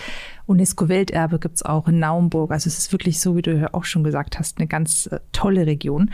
UNESCO-Welterbe 0.45 1.39
gibt 1.39 1.55
es 1.55 1.63
auch 1.63 1.87
in 1.87 1.97
Naumburg. 1.97 2.51
Also 2.51 2.67
es 2.67 2.77
ist 2.77 2.91
wirklich 2.91 3.19
so, 3.19 3.35
wie 3.35 3.41
du 3.41 3.57
ja 3.57 3.69
auch 3.73 3.85
schon 3.85 4.03
gesagt 4.03 4.37
hast, 4.37 4.59
eine 4.59 4.67
ganz 4.67 5.07
äh, 5.07 5.19
tolle 5.31 5.65
Region. 5.65 6.11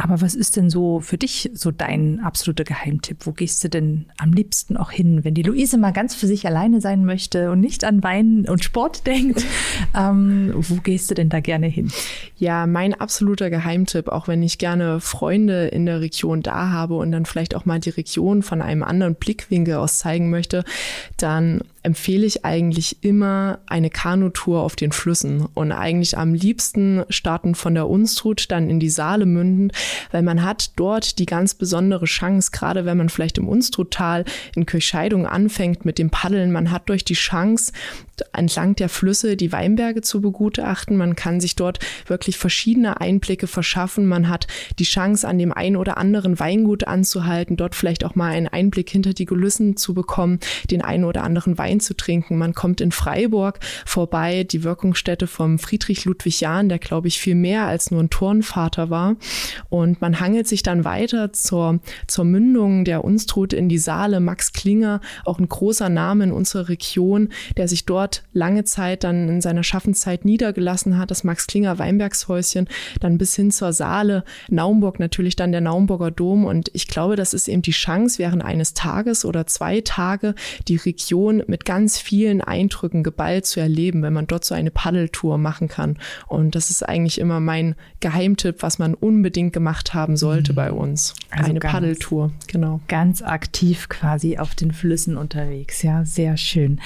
Aber 0.00 0.20
was 0.20 0.36
ist 0.36 0.56
denn 0.56 0.70
so 0.70 1.00
für 1.00 1.18
dich 1.18 1.50
so 1.54 1.72
dein 1.72 2.20
absoluter 2.20 2.62
Geheimtipp? 2.62 3.26
Wo 3.26 3.32
gehst 3.32 3.64
du 3.64 3.68
denn 3.68 4.06
am 4.16 4.32
liebsten 4.32 4.76
auch 4.76 4.92
hin, 4.92 5.24
wenn 5.24 5.34
die 5.34 5.42
Luise 5.42 5.76
mal 5.76 5.92
ganz 5.92 6.14
für 6.14 6.28
sich 6.28 6.46
alleine 6.46 6.80
sein 6.80 7.04
möchte 7.04 7.50
und 7.50 7.58
nicht 7.58 7.82
an 7.82 8.04
Wein 8.04 8.27
und 8.48 8.64
Sport 8.64 9.06
denkt? 9.06 9.44
Ähm, 9.96 10.52
wo 10.54 10.76
gehst 10.76 11.10
du 11.10 11.14
denn 11.14 11.28
da 11.28 11.40
gerne 11.40 11.66
hin? 11.66 11.90
Ja, 12.36 12.66
mein 12.66 12.94
absoluter 12.94 13.50
Geheimtipp, 13.50 14.08
auch 14.08 14.28
wenn 14.28 14.42
ich 14.42 14.58
gerne 14.58 15.00
Freunde 15.00 15.68
in 15.68 15.86
der 15.86 16.00
Region 16.00 16.42
da 16.42 16.70
habe 16.70 16.94
und 16.94 17.12
dann 17.12 17.26
vielleicht 17.26 17.54
auch 17.54 17.64
mal 17.64 17.80
die 17.80 17.90
Region 17.90 18.42
von 18.42 18.62
einem 18.62 18.82
anderen 18.82 19.14
Blickwinkel 19.14 19.74
aus 19.74 19.98
zeigen 19.98 20.30
möchte, 20.30 20.64
dann 21.16 21.62
empfehle 21.88 22.26
ich 22.26 22.44
eigentlich 22.44 23.02
immer 23.02 23.60
eine 23.66 23.88
Kanutour 23.88 24.60
auf 24.60 24.76
den 24.76 24.92
Flüssen 24.92 25.46
und 25.54 25.72
eigentlich 25.72 26.18
am 26.18 26.34
liebsten 26.34 27.02
starten 27.08 27.54
von 27.54 27.74
der 27.74 27.88
Unstrut 27.88 28.50
dann 28.50 28.68
in 28.68 28.78
die 28.78 28.90
Saale 28.90 29.24
münden, 29.24 29.72
weil 30.10 30.22
man 30.22 30.42
hat 30.42 30.72
dort 30.76 31.18
die 31.18 31.24
ganz 31.24 31.54
besondere 31.54 32.04
Chance, 32.04 32.50
gerade 32.52 32.84
wenn 32.84 32.98
man 32.98 33.08
vielleicht 33.08 33.38
im 33.38 33.48
Unstruttal 33.48 34.26
in 34.54 34.66
Kirchscheidung 34.66 35.26
anfängt 35.26 35.86
mit 35.86 35.98
dem 35.98 36.10
Paddeln, 36.10 36.52
man 36.52 36.70
hat 36.70 36.90
durch 36.90 37.06
die 37.06 37.14
Chance, 37.14 37.72
entlang 38.32 38.74
der 38.76 38.88
Flüsse 38.88 39.36
die 39.36 39.52
Weinberge 39.52 40.02
zu 40.02 40.20
begutachten. 40.20 40.96
Man 40.96 41.16
kann 41.16 41.40
sich 41.40 41.56
dort 41.56 41.78
wirklich 42.06 42.36
verschiedene 42.36 43.00
Einblicke 43.00 43.46
verschaffen. 43.46 44.06
Man 44.06 44.28
hat 44.28 44.46
die 44.78 44.84
Chance, 44.84 45.26
an 45.26 45.38
dem 45.38 45.52
einen 45.52 45.76
oder 45.76 45.98
anderen 45.98 46.38
Weingut 46.38 46.86
anzuhalten, 46.86 47.56
dort 47.56 47.74
vielleicht 47.74 48.04
auch 48.04 48.14
mal 48.14 48.32
einen 48.32 48.48
Einblick 48.48 48.90
hinter 48.90 49.14
die 49.14 49.26
Kulissen 49.26 49.76
zu 49.76 49.94
bekommen, 49.94 50.40
den 50.70 50.82
einen 50.82 51.04
oder 51.04 51.22
anderen 51.22 51.58
Wein 51.58 51.77
zu 51.80 51.94
trinken. 51.94 52.38
Man 52.38 52.54
kommt 52.54 52.80
in 52.80 52.92
Freiburg 52.92 53.60
vorbei, 53.86 54.44
die 54.44 54.64
Wirkungsstätte 54.64 55.26
vom 55.26 55.58
Friedrich 55.58 56.04
Ludwig 56.04 56.40
Jahn, 56.40 56.68
der 56.68 56.78
glaube 56.78 57.08
ich 57.08 57.18
viel 57.18 57.34
mehr 57.34 57.66
als 57.66 57.90
nur 57.90 58.02
ein 58.02 58.10
Turnvater 58.10 58.90
war. 58.90 59.16
Und 59.68 60.00
man 60.00 60.20
hangelt 60.20 60.48
sich 60.48 60.62
dann 60.62 60.84
weiter 60.84 61.32
zur, 61.32 61.80
zur 62.06 62.24
Mündung 62.24 62.84
der 62.84 63.04
Unstrut 63.04 63.52
in 63.52 63.68
die 63.68 63.78
Saale. 63.78 64.20
Max 64.20 64.52
Klinger, 64.52 65.00
auch 65.24 65.38
ein 65.38 65.48
großer 65.48 65.88
Name 65.88 66.24
in 66.24 66.32
unserer 66.32 66.68
Region, 66.68 67.28
der 67.56 67.68
sich 67.68 67.86
dort 67.86 68.24
lange 68.32 68.64
Zeit 68.64 69.04
dann 69.04 69.28
in 69.28 69.40
seiner 69.40 69.62
Schaffenszeit 69.62 70.24
niedergelassen 70.24 70.98
hat, 70.98 71.10
das 71.10 71.24
Max 71.24 71.46
Klinger 71.46 71.78
Weinbergshäuschen, 71.78 72.68
dann 73.00 73.18
bis 73.18 73.34
hin 73.34 73.50
zur 73.50 73.72
Saale, 73.72 74.24
Naumburg 74.48 74.98
natürlich 74.98 75.36
dann 75.36 75.52
der 75.52 75.60
Naumburger 75.60 76.10
Dom. 76.10 76.44
Und 76.44 76.70
ich 76.74 76.88
glaube, 76.88 77.16
das 77.16 77.34
ist 77.34 77.48
eben 77.48 77.62
die 77.62 77.70
Chance, 77.70 78.18
während 78.18 78.44
eines 78.44 78.74
Tages 78.74 79.24
oder 79.24 79.46
zwei 79.46 79.80
Tage 79.80 80.34
die 80.66 80.76
Region 80.76 81.42
mit 81.46 81.57
ganz 81.64 81.98
vielen 81.98 82.40
Eindrücken 82.40 83.02
geballt 83.02 83.46
zu 83.46 83.60
erleben, 83.60 84.02
wenn 84.02 84.12
man 84.12 84.26
dort 84.26 84.44
so 84.44 84.54
eine 84.54 84.70
Paddeltour 84.70 85.38
machen 85.38 85.68
kann. 85.68 85.98
Und 86.26 86.54
das 86.54 86.70
ist 86.70 86.88
eigentlich 86.88 87.18
immer 87.18 87.40
mein 87.40 87.74
Geheimtipp, 88.00 88.62
was 88.62 88.78
man 88.78 88.94
unbedingt 88.94 89.52
gemacht 89.52 89.94
haben 89.94 90.16
sollte 90.16 90.52
mhm. 90.52 90.56
bei 90.56 90.72
uns. 90.72 91.14
Also 91.30 91.50
eine 91.50 91.60
Paddeltour, 91.60 92.32
genau. 92.46 92.80
Ganz 92.88 93.22
aktiv 93.22 93.88
quasi 93.88 94.38
auf 94.38 94.54
den 94.54 94.72
Flüssen 94.72 95.16
unterwegs. 95.16 95.82
Ja, 95.82 96.04
sehr 96.04 96.36
schön. 96.36 96.80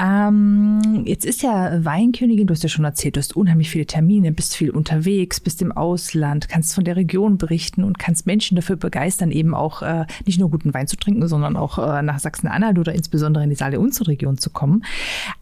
Ähm, 0.00 1.02
jetzt 1.04 1.24
ist 1.24 1.42
ja 1.42 1.84
Weinkönigin, 1.84 2.46
du 2.46 2.54
hast 2.54 2.62
ja 2.62 2.68
schon 2.68 2.84
erzählt, 2.84 3.16
du 3.16 3.20
hast 3.20 3.36
unheimlich 3.36 3.70
viele 3.70 3.86
Termine, 3.86 4.32
bist 4.32 4.56
viel 4.56 4.70
unterwegs, 4.70 5.40
bist 5.40 5.62
im 5.62 5.72
Ausland, 5.72 6.48
kannst 6.48 6.74
von 6.74 6.84
der 6.84 6.96
Region 6.96 7.38
berichten 7.38 7.84
und 7.84 7.98
kannst 7.98 8.26
Menschen 8.26 8.56
dafür 8.56 8.76
begeistern, 8.76 9.30
eben 9.30 9.54
auch 9.54 9.82
äh, 9.82 10.06
nicht 10.24 10.38
nur 10.38 10.50
guten 10.50 10.74
Wein 10.74 10.86
zu 10.86 10.96
trinken, 10.96 11.26
sondern 11.28 11.56
auch 11.56 11.78
äh, 11.78 12.02
nach 12.02 12.18
Sachsen-Anhalt 12.18 12.78
oder 12.78 12.94
insbesondere 12.94 13.44
in 13.44 13.50
die 13.50 13.56
Saale 13.56 13.80
unserer 13.96 14.08
Region 14.08 14.38
zu 14.38 14.50
kommen. 14.50 14.84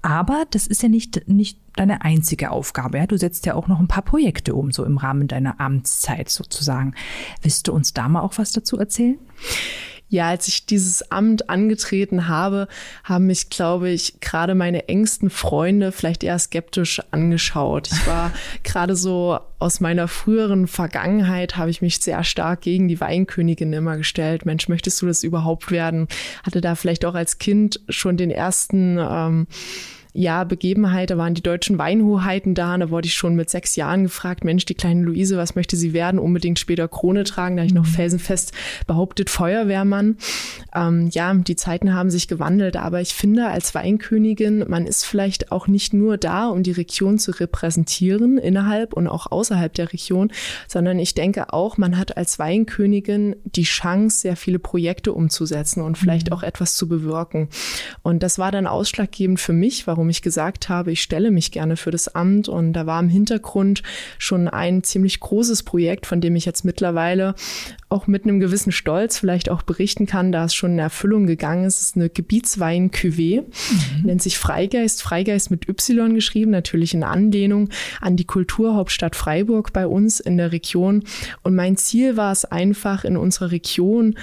Aber 0.02 0.44
das 0.50 0.66
ist 0.66 0.82
ja 0.82 0.88
nicht, 0.88 1.28
nicht 1.28 1.58
deine 1.76 2.02
einzige 2.02 2.50
Aufgabe. 2.50 2.98
Ja? 2.98 3.06
Du 3.06 3.18
setzt 3.18 3.46
ja 3.46 3.54
auch 3.54 3.68
noch 3.68 3.80
ein 3.80 3.88
paar 3.88 4.02
Projekte 4.02 4.54
um, 4.54 4.72
so 4.72 4.84
im 4.84 4.96
Rahmen 4.96 5.28
deiner 5.28 5.60
Amtszeit 5.60 6.28
sozusagen. 6.28 6.94
Willst 7.42 7.68
du 7.68 7.72
uns 7.72 7.92
da 7.92 8.08
mal 8.08 8.20
auch 8.20 8.34
was 8.36 8.52
dazu 8.52 8.78
erzählen? 8.78 9.18
Ja, 10.08 10.28
als 10.28 10.46
ich 10.48 10.66
dieses 10.66 11.10
Amt 11.10 11.50
angetreten 11.50 12.28
habe, 12.28 12.68
haben 13.02 13.26
mich, 13.26 13.50
glaube 13.50 13.90
ich, 13.90 14.20
gerade 14.20 14.54
meine 14.54 14.88
engsten 14.88 15.30
Freunde 15.30 15.92
vielleicht 15.92 16.22
eher 16.22 16.38
skeptisch 16.38 17.02
angeschaut. 17.10 17.88
Ich 17.90 18.06
war 18.06 18.30
gerade 18.62 18.96
so 18.96 19.38
aus 19.58 19.80
meiner 19.80 20.08
früheren 20.08 20.66
Vergangenheit 20.66 21.56
habe 21.56 21.70
ich 21.70 21.80
mich 21.80 21.98
sehr 21.98 22.22
stark 22.22 22.60
gegen 22.60 22.86
die 22.86 23.00
Weinkönigin 23.00 23.72
immer 23.72 23.96
gestellt. 23.96 24.44
Mensch, 24.44 24.68
möchtest 24.68 25.00
du 25.00 25.06
das 25.06 25.24
überhaupt 25.24 25.70
werden? 25.70 26.06
Hatte 26.42 26.60
da 26.60 26.74
vielleicht 26.74 27.04
auch 27.04 27.14
als 27.14 27.38
Kind 27.38 27.80
schon 27.88 28.16
den 28.16 28.30
ersten 28.30 28.98
ähm, 29.00 29.46
ja, 30.16 30.44
Begebenheit, 30.44 31.10
da 31.10 31.18
waren 31.18 31.34
die 31.34 31.42
deutschen 31.42 31.76
Weinhoheiten 31.76 32.54
da, 32.54 32.74
und 32.74 32.80
da 32.80 32.90
wurde 32.90 33.06
ich 33.06 33.14
schon 33.14 33.34
mit 33.34 33.50
sechs 33.50 33.74
Jahren 33.74 34.04
gefragt, 34.04 34.44
Mensch, 34.44 34.64
die 34.64 34.76
kleine 34.76 35.02
Luise, 35.02 35.36
was 35.36 35.56
möchte 35.56 35.76
sie 35.76 35.92
werden? 35.92 36.20
Unbedingt 36.20 36.60
später 36.60 36.86
Krone 36.86 37.24
tragen, 37.24 37.56
da 37.56 37.62
habe 37.62 37.66
ich 37.66 37.74
noch 37.74 37.84
mhm. 37.84 37.90
felsenfest 37.90 38.52
behauptet, 38.86 39.28
Feuerwehrmann. 39.28 40.16
Ähm, 40.72 41.08
ja, 41.12 41.34
die 41.34 41.56
Zeiten 41.56 41.94
haben 41.94 42.10
sich 42.10 42.28
gewandelt, 42.28 42.76
aber 42.76 43.00
ich 43.00 43.12
finde, 43.12 43.48
als 43.48 43.74
Weinkönigin, 43.74 44.64
man 44.68 44.86
ist 44.86 45.04
vielleicht 45.04 45.50
auch 45.50 45.66
nicht 45.66 45.92
nur 45.92 46.16
da, 46.16 46.46
um 46.46 46.62
die 46.62 46.70
Region 46.70 47.18
zu 47.18 47.32
repräsentieren, 47.32 48.38
innerhalb 48.38 48.94
und 48.94 49.08
auch 49.08 49.32
außerhalb 49.32 49.74
der 49.74 49.92
Region, 49.92 50.30
sondern 50.68 51.00
ich 51.00 51.14
denke 51.14 51.52
auch, 51.52 51.76
man 51.76 51.98
hat 51.98 52.16
als 52.16 52.38
Weinkönigin 52.38 53.34
die 53.44 53.64
Chance, 53.64 54.20
sehr 54.20 54.36
viele 54.36 54.60
Projekte 54.60 55.12
umzusetzen 55.12 55.82
und 55.82 55.98
vielleicht 55.98 56.30
mhm. 56.30 56.36
auch 56.36 56.44
etwas 56.44 56.76
zu 56.76 56.86
bewirken. 56.86 57.48
Und 58.02 58.22
das 58.22 58.38
war 58.38 58.52
dann 58.52 58.68
ausschlaggebend 58.68 59.40
für 59.40 59.52
mich, 59.52 59.88
warum 59.88 60.03
warum 60.04 60.10
ich 60.10 60.20
gesagt 60.20 60.68
habe, 60.68 60.92
ich 60.92 61.00
stelle 61.00 61.30
mich 61.30 61.50
gerne 61.50 61.78
für 61.78 61.90
das 61.90 62.14
Amt. 62.14 62.46
Und 62.46 62.74
da 62.74 62.84
war 62.84 63.00
im 63.00 63.08
Hintergrund 63.08 63.82
schon 64.18 64.48
ein 64.48 64.82
ziemlich 64.82 65.18
großes 65.18 65.62
Projekt, 65.62 66.04
von 66.04 66.20
dem 66.20 66.36
ich 66.36 66.44
jetzt 66.44 66.62
mittlerweile 66.62 67.34
auch 67.88 68.06
mit 68.06 68.24
einem 68.24 68.38
gewissen 68.38 68.70
Stolz 68.70 69.18
vielleicht 69.18 69.48
auch 69.48 69.62
berichten 69.62 70.04
kann, 70.04 70.30
da 70.30 70.44
es 70.44 70.54
schon 70.54 70.72
in 70.72 70.78
Erfüllung 70.78 71.26
gegangen 71.26 71.64
ist. 71.64 71.80
Es 71.80 71.88
ist 71.88 71.96
eine 71.96 72.10
Gebietswein-Cuvée, 72.10 73.42
mhm. 73.42 74.02
nennt 74.04 74.20
sich 74.20 74.36
Freigeist, 74.36 75.00
Freigeist 75.00 75.50
mit 75.50 75.70
Y 75.70 76.14
geschrieben, 76.14 76.50
natürlich 76.50 76.92
in 76.92 77.02
Anlehnung 77.02 77.70
an 78.02 78.16
die 78.16 78.26
Kulturhauptstadt 78.26 79.16
Freiburg 79.16 79.72
bei 79.72 79.86
uns 79.86 80.20
in 80.20 80.36
der 80.36 80.52
Region. 80.52 81.04
Und 81.42 81.54
mein 81.54 81.78
Ziel 81.78 82.18
war 82.18 82.32
es 82.32 82.44
einfach, 82.44 83.04
in 83.04 83.16
unserer 83.16 83.52
Region 83.52 84.16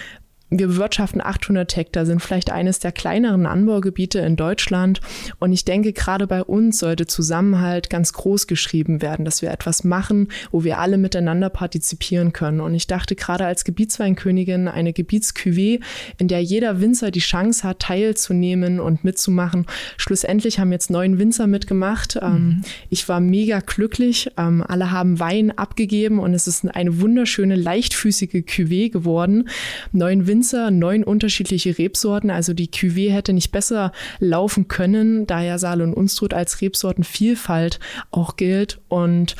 wir 0.53 0.67
bewirtschaften 0.67 1.21
800 1.21 1.77
Hektar, 1.77 2.05
sind 2.05 2.21
vielleicht 2.21 2.51
eines 2.51 2.79
der 2.79 2.91
kleineren 2.91 3.45
Anbaugebiete 3.45 4.19
in 4.19 4.35
Deutschland. 4.35 4.99
Und 5.39 5.53
ich 5.53 5.63
denke, 5.63 5.93
gerade 5.93 6.27
bei 6.27 6.43
uns 6.43 6.79
sollte 6.79 7.07
Zusammenhalt 7.07 7.89
ganz 7.89 8.11
groß 8.11 8.47
geschrieben 8.47 9.01
werden, 9.01 9.23
dass 9.23 9.41
wir 9.41 9.49
etwas 9.49 9.85
machen, 9.85 10.27
wo 10.51 10.65
wir 10.65 10.79
alle 10.79 10.97
miteinander 10.97 11.49
partizipieren 11.49 12.33
können. 12.33 12.59
Und 12.59 12.75
ich 12.75 12.85
dachte, 12.85 13.15
gerade 13.15 13.45
als 13.45 13.63
Gebietsweinkönigin 13.63 14.67
eine 14.67 14.91
Gebietskuvée, 14.91 15.79
in 16.17 16.27
der 16.27 16.43
jeder 16.43 16.81
Winzer 16.81 17.11
die 17.11 17.19
Chance 17.21 17.63
hat, 17.63 17.79
teilzunehmen 17.79 18.81
und 18.81 19.05
mitzumachen. 19.05 19.67
Schlussendlich 19.95 20.59
haben 20.59 20.73
jetzt 20.73 20.89
neun 20.89 21.17
Winzer 21.17 21.47
mitgemacht. 21.47 22.19
Ähm, 22.21 22.33
mhm. 22.33 22.61
Ich 22.89 23.07
war 23.07 23.21
mega 23.21 23.61
glücklich. 23.61 24.29
Ähm, 24.37 24.65
alle 24.67 24.91
haben 24.91 25.17
Wein 25.17 25.57
abgegeben 25.57 26.19
und 26.19 26.33
es 26.33 26.45
ist 26.47 26.67
eine 26.75 26.99
wunderschöne, 26.99 27.55
leichtfüßige 27.55 28.43
Cuvée 28.43 28.91
geworden. 28.91 29.47
Neun 29.93 30.27
Winzer 30.27 30.40
Winzer, 30.41 30.71
neun 30.71 31.03
unterschiedliche 31.03 31.77
Rebsorten. 31.77 32.31
Also 32.31 32.53
die 32.53 32.67
Cuvée 32.67 33.11
hätte 33.11 33.31
nicht 33.31 33.51
besser 33.51 33.91
laufen 34.17 34.67
können, 34.67 35.27
da 35.27 35.43
ja 35.43 35.59
Saale 35.59 35.83
und 35.83 35.93
Unstrut 35.93 36.33
als 36.33 36.61
Rebsortenvielfalt 36.61 37.79
auch 38.09 38.37
gilt. 38.37 38.79
Und 38.87 39.35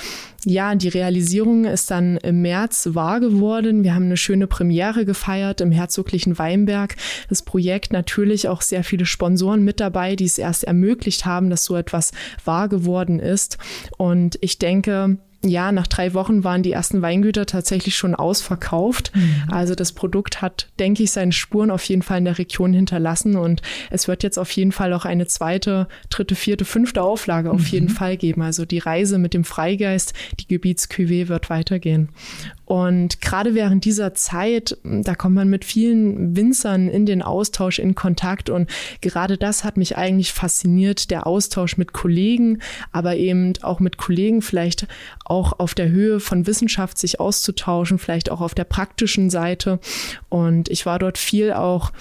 ja, 0.46 0.76
die 0.76 0.90
Realisierung 0.90 1.66
ist 1.66 1.90
dann 1.90 2.18
im 2.18 2.44
März 2.44 2.90
wahr 2.92 3.20
geworden. 3.20 3.84
Wir 3.84 3.96
haben 3.96 4.06
eine 4.06 4.18
schöne 4.18 4.46
Premiere 4.46 5.04
gefeiert 5.04 5.60
im 5.60 5.72
Herzoglichen 5.72 6.38
Weinberg. 6.38 6.96
Das 7.30 7.42
Projekt 7.42 7.92
natürlich 7.92 8.48
auch 8.48 8.62
sehr 8.62 8.84
viele 8.84 9.08
Sponsoren 9.08 9.64
mit 9.64 9.80
dabei, 9.80 10.16
die 10.16 10.26
es 10.26 10.38
erst 10.38 10.66
ermöglicht 10.66 11.26
haben, 11.26 11.50
dass 11.50 11.66
so 11.66 11.76
etwas 11.76 12.12
wahr 12.46 12.70
geworden 12.70 13.18
ist. 13.18 13.58
Und 13.98 14.38
ich 14.42 14.60
denke, 14.60 15.18
ja, 15.44 15.72
nach 15.72 15.88
drei 15.88 16.14
Wochen 16.14 16.44
waren 16.44 16.62
die 16.62 16.72
ersten 16.72 17.02
Weingüter 17.02 17.46
tatsächlich 17.46 17.96
schon 17.96 18.14
ausverkauft. 18.14 19.12
Mhm. 19.16 19.44
Also 19.50 19.74
das 19.74 19.92
Produkt 19.92 20.42
hat, 20.42 20.68
denke 20.80 21.04
ich, 21.04 21.12
seine 21.12 21.32
Spuren 21.32 21.72
auf 21.72 21.84
jeden 21.86 22.04
Fall 22.04 22.20
in 22.20 22.26
der 22.26 22.38
Region 22.38 22.74
hinterlassen 22.74 23.36
und 23.36 23.62
es 23.90 24.08
wird 24.08 24.22
jetzt 24.24 24.38
auf 24.38 24.52
jeden 24.52 24.72
Fall 24.72 24.94
auch 24.94 25.06
eine 25.06 25.26
zweite, 25.26 25.88
dritte, 26.10 26.36
vierte, 26.36 26.66
fünfte 26.66 27.02
Auflage 27.02 27.52
auf 27.52 27.62
mhm. 27.62 27.68
jeden 27.68 27.90
Fall 27.90 28.18
geben. 28.18 28.44
Also 28.44 28.66
die 28.66 28.80
Reise 28.80 29.18
mit 29.18 29.34
dem 29.34 29.44
Freigeist, 29.44 30.14
die 30.40 30.48
Gebietsküwe 30.48 31.28
wird 31.28 31.50
weitergehen. 31.50 32.10
Und 32.72 33.20
gerade 33.20 33.54
während 33.54 33.84
dieser 33.84 34.14
Zeit, 34.14 34.78
da 34.86 35.14
kommt 35.14 35.36
man 35.36 35.50
mit 35.50 35.66
vielen 35.66 36.38
Winzern 36.38 36.88
in 36.88 37.06
den 37.06 37.22
Austausch, 37.22 37.80
in 37.80 37.96
Kontakt. 37.96 38.50
Und 38.50 38.70
gerade 39.02 39.38
das 39.38 39.66
hat 39.66 39.76
mich 39.76 39.98
eigentlich 39.98 40.32
fasziniert, 40.32 41.12
der 41.12 41.28
Austausch 41.28 41.76
mit 41.76 41.92
Kollegen, 41.92 42.60
aber 42.94 43.18
eben 43.18 43.52
auch 43.62 43.82
mit 43.82 43.98
Kollegen 43.98 44.42
vielleicht 44.42 44.88
auch 45.26 45.60
auf 45.60 45.76
der 45.76 45.90
Höhe 45.90 46.22
von 46.22 46.48
Wissenschaft 46.48 46.98
sich 46.98 47.20
auszutauschen, 47.20 48.00
vielleicht 48.00 48.32
auch 48.32 48.40
auf 48.40 48.56
der 48.56 48.64
praktischen 48.64 49.30
Seite. 49.30 49.82
Und 50.30 50.70
ich 50.70 50.86
war 50.86 50.98
dort 50.98 51.18
viel 51.18 51.52
auch 51.52 51.92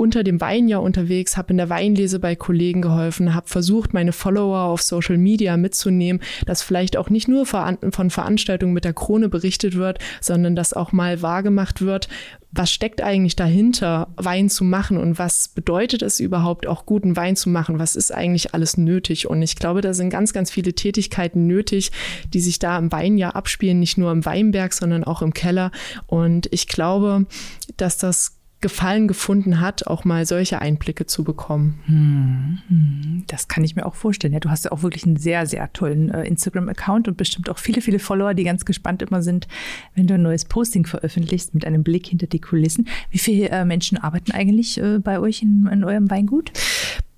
unter 0.00 0.24
dem 0.24 0.40
Weinjahr 0.40 0.82
unterwegs, 0.82 1.36
habe 1.36 1.50
in 1.50 1.58
der 1.58 1.68
Weinlese 1.68 2.18
bei 2.18 2.34
Kollegen 2.34 2.80
geholfen, 2.80 3.34
habe 3.34 3.48
versucht, 3.48 3.92
meine 3.92 4.12
Follower 4.12 4.62
auf 4.62 4.80
Social 4.80 5.18
Media 5.18 5.58
mitzunehmen, 5.58 6.22
dass 6.46 6.62
vielleicht 6.62 6.96
auch 6.96 7.10
nicht 7.10 7.28
nur 7.28 7.44
von 7.44 8.10
Veranstaltungen 8.10 8.72
mit 8.72 8.84
der 8.84 8.94
Krone 8.94 9.28
berichtet 9.28 9.76
wird, 9.76 9.98
sondern 10.20 10.56
dass 10.56 10.72
auch 10.72 10.92
mal 10.92 11.20
wahrgemacht 11.20 11.82
wird, 11.82 12.08
was 12.52 12.72
steckt 12.72 13.00
eigentlich 13.00 13.36
dahinter, 13.36 14.08
Wein 14.16 14.48
zu 14.48 14.64
machen 14.64 14.96
und 14.96 15.18
was 15.18 15.48
bedeutet 15.48 16.02
es 16.02 16.18
überhaupt, 16.18 16.66
auch 16.66 16.84
guten 16.84 17.14
Wein 17.14 17.36
zu 17.36 17.48
machen? 17.48 17.78
Was 17.78 17.94
ist 17.94 18.12
eigentlich 18.12 18.54
alles 18.54 18.76
nötig? 18.76 19.28
Und 19.28 19.40
ich 19.42 19.54
glaube, 19.54 19.82
da 19.82 19.94
sind 19.94 20.10
ganz, 20.10 20.32
ganz 20.32 20.50
viele 20.50 20.72
Tätigkeiten 20.72 21.46
nötig, 21.46 21.92
die 22.32 22.40
sich 22.40 22.58
da 22.58 22.76
im 22.76 22.90
Weinjahr 22.90 23.36
abspielen, 23.36 23.78
nicht 23.78 23.98
nur 23.98 24.10
im 24.10 24.24
Weinberg, 24.24 24.72
sondern 24.72 25.04
auch 25.04 25.22
im 25.22 25.32
Keller. 25.32 25.70
Und 26.08 26.48
ich 26.52 26.66
glaube, 26.66 27.26
dass 27.76 27.98
das 27.98 28.39
Gefallen 28.60 29.08
gefunden 29.08 29.60
hat, 29.60 29.86
auch 29.86 30.04
mal 30.04 30.26
solche 30.26 30.60
Einblicke 30.60 31.06
zu 31.06 31.24
bekommen. 31.24 31.78
Hm, 31.86 33.24
das 33.26 33.48
kann 33.48 33.64
ich 33.64 33.76
mir 33.76 33.86
auch 33.86 33.94
vorstellen. 33.94 34.32
Ja, 34.32 34.40
du 34.40 34.50
hast 34.50 34.64
ja 34.64 34.72
auch 34.72 34.82
wirklich 34.82 35.06
einen 35.06 35.16
sehr, 35.16 35.46
sehr 35.46 35.72
tollen 35.72 36.10
äh, 36.10 36.24
Instagram-Account 36.24 37.08
und 37.08 37.16
bestimmt 37.16 37.48
auch 37.48 37.58
viele, 37.58 37.80
viele 37.80 37.98
Follower, 37.98 38.34
die 38.34 38.44
ganz 38.44 38.64
gespannt 38.64 39.02
immer 39.02 39.22
sind, 39.22 39.48
wenn 39.94 40.06
du 40.06 40.14
ein 40.14 40.22
neues 40.22 40.44
Posting 40.44 40.84
veröffentlichst 40.84 41.54
mit 41.54 41.64
einem 41.64 41.82
Blick 41.82 42.06
hinter 42.06 42.26
die 42.26 42.40
Kulissen. 42.40 42.88
Wie 43.10 43.18
viele 43.18 43.48
äh, 43.48 43.64
Menschen 43.64 43.98
arbeiten 43.98 44.32
eigentlich 44.32 44.78
äh, 44.78 44.98
bei 44.98 45.20
euch 45.20 45.42
in, 45.42 45.68
in 45.72 45.84
eurem 45.84 46.10
Weingut? 46.10 46.52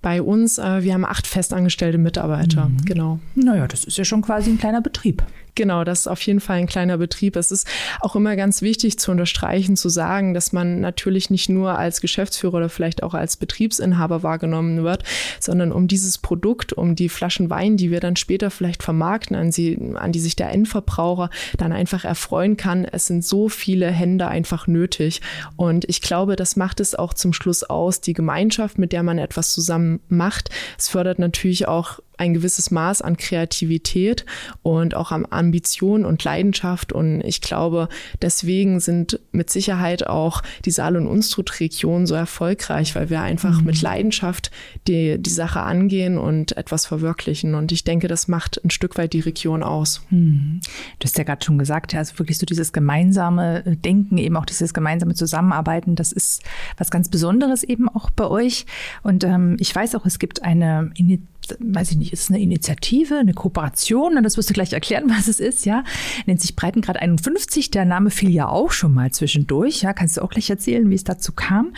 bei 0.02 0.20
uns, 0.20 0.58
äh, 0.58 0.82
wir 0.82 0.94
haben 0.94 1.04
acht 1.04 1.26
festangestellte 1.26 1.96
Mitarbeiter, 1.96 2.68
mhm. 2.68 2.84
genau. 2.84 3.20
Naja, 3.36 3.68
das 3.68 3.84
ist 3.84 3.96
ja 3.96 4.04
schon 4.04 4.20
quasi 4.20 4.50
ein 4.50 4.58
kleiner 4.58 4.82
Betrieb. 4.82 5.22
Genau, 5.54 5.84
das 5.84 6.00
ist 6.00 6.06
auf 6.06 6.22
jeden 6.22 6.40
Fall 6.40 6.56
ein 6.56 6.66
kleiner 6.66 6.96
Betrieb. 6.96 7.36
Es 7.36 7.52
ist 7.52 7.68
auch 8.00 8.16
immer 8.16 8.36
ganz 8.36 8.62
wichtig 8.62 8.98
zu 8.98 9.10
unterstreichen, 9.10 9.76
zu 9.76 9.90
sagen, 9.90 10.32
dass 10.32 10.52
man 10.52 10.80
natürlich 10.80 11.28
nicht 11.28 11.50
nur 11.50 11.78
als 11.78 12.00
Geschäftsführer 12.00 12.54
oder 12.54 12.68
vielleicht 12.70 13.02
auch 13.02 13.12
als 13.12 13.36
Betriebsinhaber 13.36 14.22
wahrgenommen 14.22 14.82
wird, 14.82 15.04
sondern 15.40 15.70
um 15.70 15.88
dieses 15.88 16.16
Produkt, 16.16 16.72
um 16.72 16.96
die 16.96 17.10
Flaschen 17.10 17.50
Wein, 17.50 17.76
die 17.76 17.90
wir 17.90 18.00
dann 18.00 18.16
später 18.16 18.50
vielleicht 18.50 18.82
vermarkten, 18.82 19.36
an, 19.36 19.52
sie, 19.52 19.78
an 19.94 20.12
die 20.12 20.20
sich 20.20 20.36
der 20.36 20.50
Endverbraucher 20.50 21.28
dann 21.58 21.72
einfach 21.72 22.06
erfreuen 22.06 22.56
kann. 22.56 22.86
Es 22.86 23.06
sind 23.06 23.22
so 23.22 23.50
viele 23.50 23.90
Hände 23.90 24.28
einfach 24.28 24.66
nötig. 24.66 25.20
Und 25.56 25.84
ich 25.86 26.00
glaube, 26.00 26.36
das 26.36 26.56
macht 26.56 26.80
es 26.80 26.94
auch 26.94 27.12
zum 27.12 27.34
Schluss 27.34 27.62
aus, 27.62 28.00
die 28.00 28.14
Gemeinschaft, 28.14 28.78
mit 28.78 28.92
der 28.92 29.02
man 29.02 29.18
etwas 29.18 29.52
zusammen 29.52 30.00
macht. 30.08 30.48
Es 30.78 30.88
fördert 30.88 31.18
natürlich 31.18 31.68
auch 31.68 32.00
ein 32.18 32.34
gewisses 32.34 32.70
Maß 32.70 33.02
an 33.02 33.16
Kreativität 33.16 34.24
und 34.62 34.94
auch 34.94 35.12
an 35.12 35.26
Ambition 35.28 36.04
und 36.04 36.22
Leidenschaft. 36.24 36.92
Und 36.92 37.22
ich 37.22 37.40
glaube, 37.40 37.88
deswegen 38.20 38.80
sind 38.80 39.18
mit 39.32 39.50
Sicherheit 39.50 40.06
auch 40.06 40.42
die 40.64 40.70
Saal- 40.70 40.96
und 40.96 41.06
Unstrut-Region 41.06 42.06
so 42.06 42.14
erfolgreich, 42.14 42.94
weil 42.94 43.10
wir 43.10 43.22
einfach 43.22 43.60
mhm. 43.60 43.66
mit 43.66 43.82
Leidenschaft 43.82 44.50
die, 44.86 45.20
die 45.20 45.30
Sache 45.30 45.60
angehen 45.60 46.18
und 46.18 46.56
etwas 46.56 46.86
verwirklichen. 46.86 47.54
Und 47.54 47.72
ich 47.72 47.84
denke, 47.84 48.08
das 48.08 48.28
macht 48.28 48.62
ein 48.64 48.70
Stück 48.70 48.98
weit 48.98 49.12
die 49.12 49.20
Region 49.20 49.62
aus. 49.62 50.02
Mhm. 50.10 50.60
Du 50.98 51.04
hast 51.06 51.18
ja 51.18 51.24
gerade 51.24 51.44
schon 51.44 51.58
gesagt, 51.58 51.92
ja, 51.92 51.98
also 51.98 52.18
wirklich 52.18 52.38
so 52.38 52.46
dieses 52.46 52.72
gemeinsame 52.72 53.62
Denken, 53.84 54.18
eben 54.18 54.36
auch 54.36 54.46
dieses 54.46 54.74
gemeinsame 54.74 55.14
Zusammenarbeiten, 55.14 55.96
das 55.96 56.12
ist 56.12 56.42
was 56.76 56.90
ganz 56.90 57.08
Besonderes 57.08 57.62
eben 57.62 57.88
auch 57.88 58.10
bei 58.10 58.26
euch. 58.26 58.66
Und 59.02 59.24
ähm, 59.24 59.56
ich 59.58 59.74
weiß 59.74 59.94
auch, 59.94 60.06
es 60.06 60.18
gibt 60.18 60.42
eine 60.42 60.90
Initiative, 60.94 61.32
weiß 61.60 61.92
ich 61.92 61.96
nicht, 61.96 62.12
ist 62.12 62.24
es 62.24 62.30
eine 62.30 62.40
Initiative, 62.40 63.16
eine 63.16 63.34
Kooperation? 63.34 64.22
Das 64.22 64.36
wirst 64.36 64.50
du 64.50 64.54
gleich 64.54 64.72
erklären, 64.72 65.04
was 65.08 65.28
es 65.28 65.40
ist, 65.40 65.64
ja. 65.66 65.84
Nennt 66.26 66.40
sich 66.40 66.56
Breitengrad 66.56 66.96
51. 66.96 67.70
Der 67.70 67.84
Name 67.84 68.10
fiel 68.10 68.30
ja 68.30 68.48
auch 68.48 68.72
schon 68.72 68.94
mal 68.94 69.10
zwischendurch, 69.10 69.82
ja. 69.82 69.92
Kannst 69.92 70.16
du 70.16 70.22
auch 70.22 70.30
gleich 70.30 70.48
erzählen, 70.50 70.88
wie 70.90 70.94
es 70.94 71.04
dazu 71.04 71.32
kam? 71.32 71.74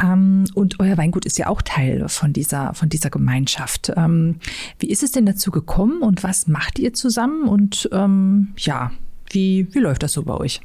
Ähm, 0.00 0.44
und 0.54 0.80
euer 0.80 0.96
Weingut 0.96 1.24
ist 1.24 1.38
ja 1.38 1.48
auch 1.48 1.62
Teil 1.62 2.08
von 2.08 2.32
dieser, 2.32 2.74
von 2.74 2.88
dieser 2.88 3.10
Gemeinschaft. 3.10 3.92
Ähm, 3.96 4.36
wie 4.78 4.90
ist 4.90 5.02
es 5.02 5.12
denn 5.12 5.26
dazu 5.26 5.50
gekommen 5.50 6.02
und 6.02 6.22
was 6.22 6.46
macht 6.46 6.78
ihr 6.78 6.92
zusammen? 6.92 7.48
Und 7.48 7.88
ähm, 7.92 8.48
ja, 8.56 8.92
wie, 9.30 9.68
wie 9.72 9.78
läuft 9.78 10.02
das 10.02 10.12
so 10.12 10.22
bei 10.22 10.34
euch? 10.34 10.60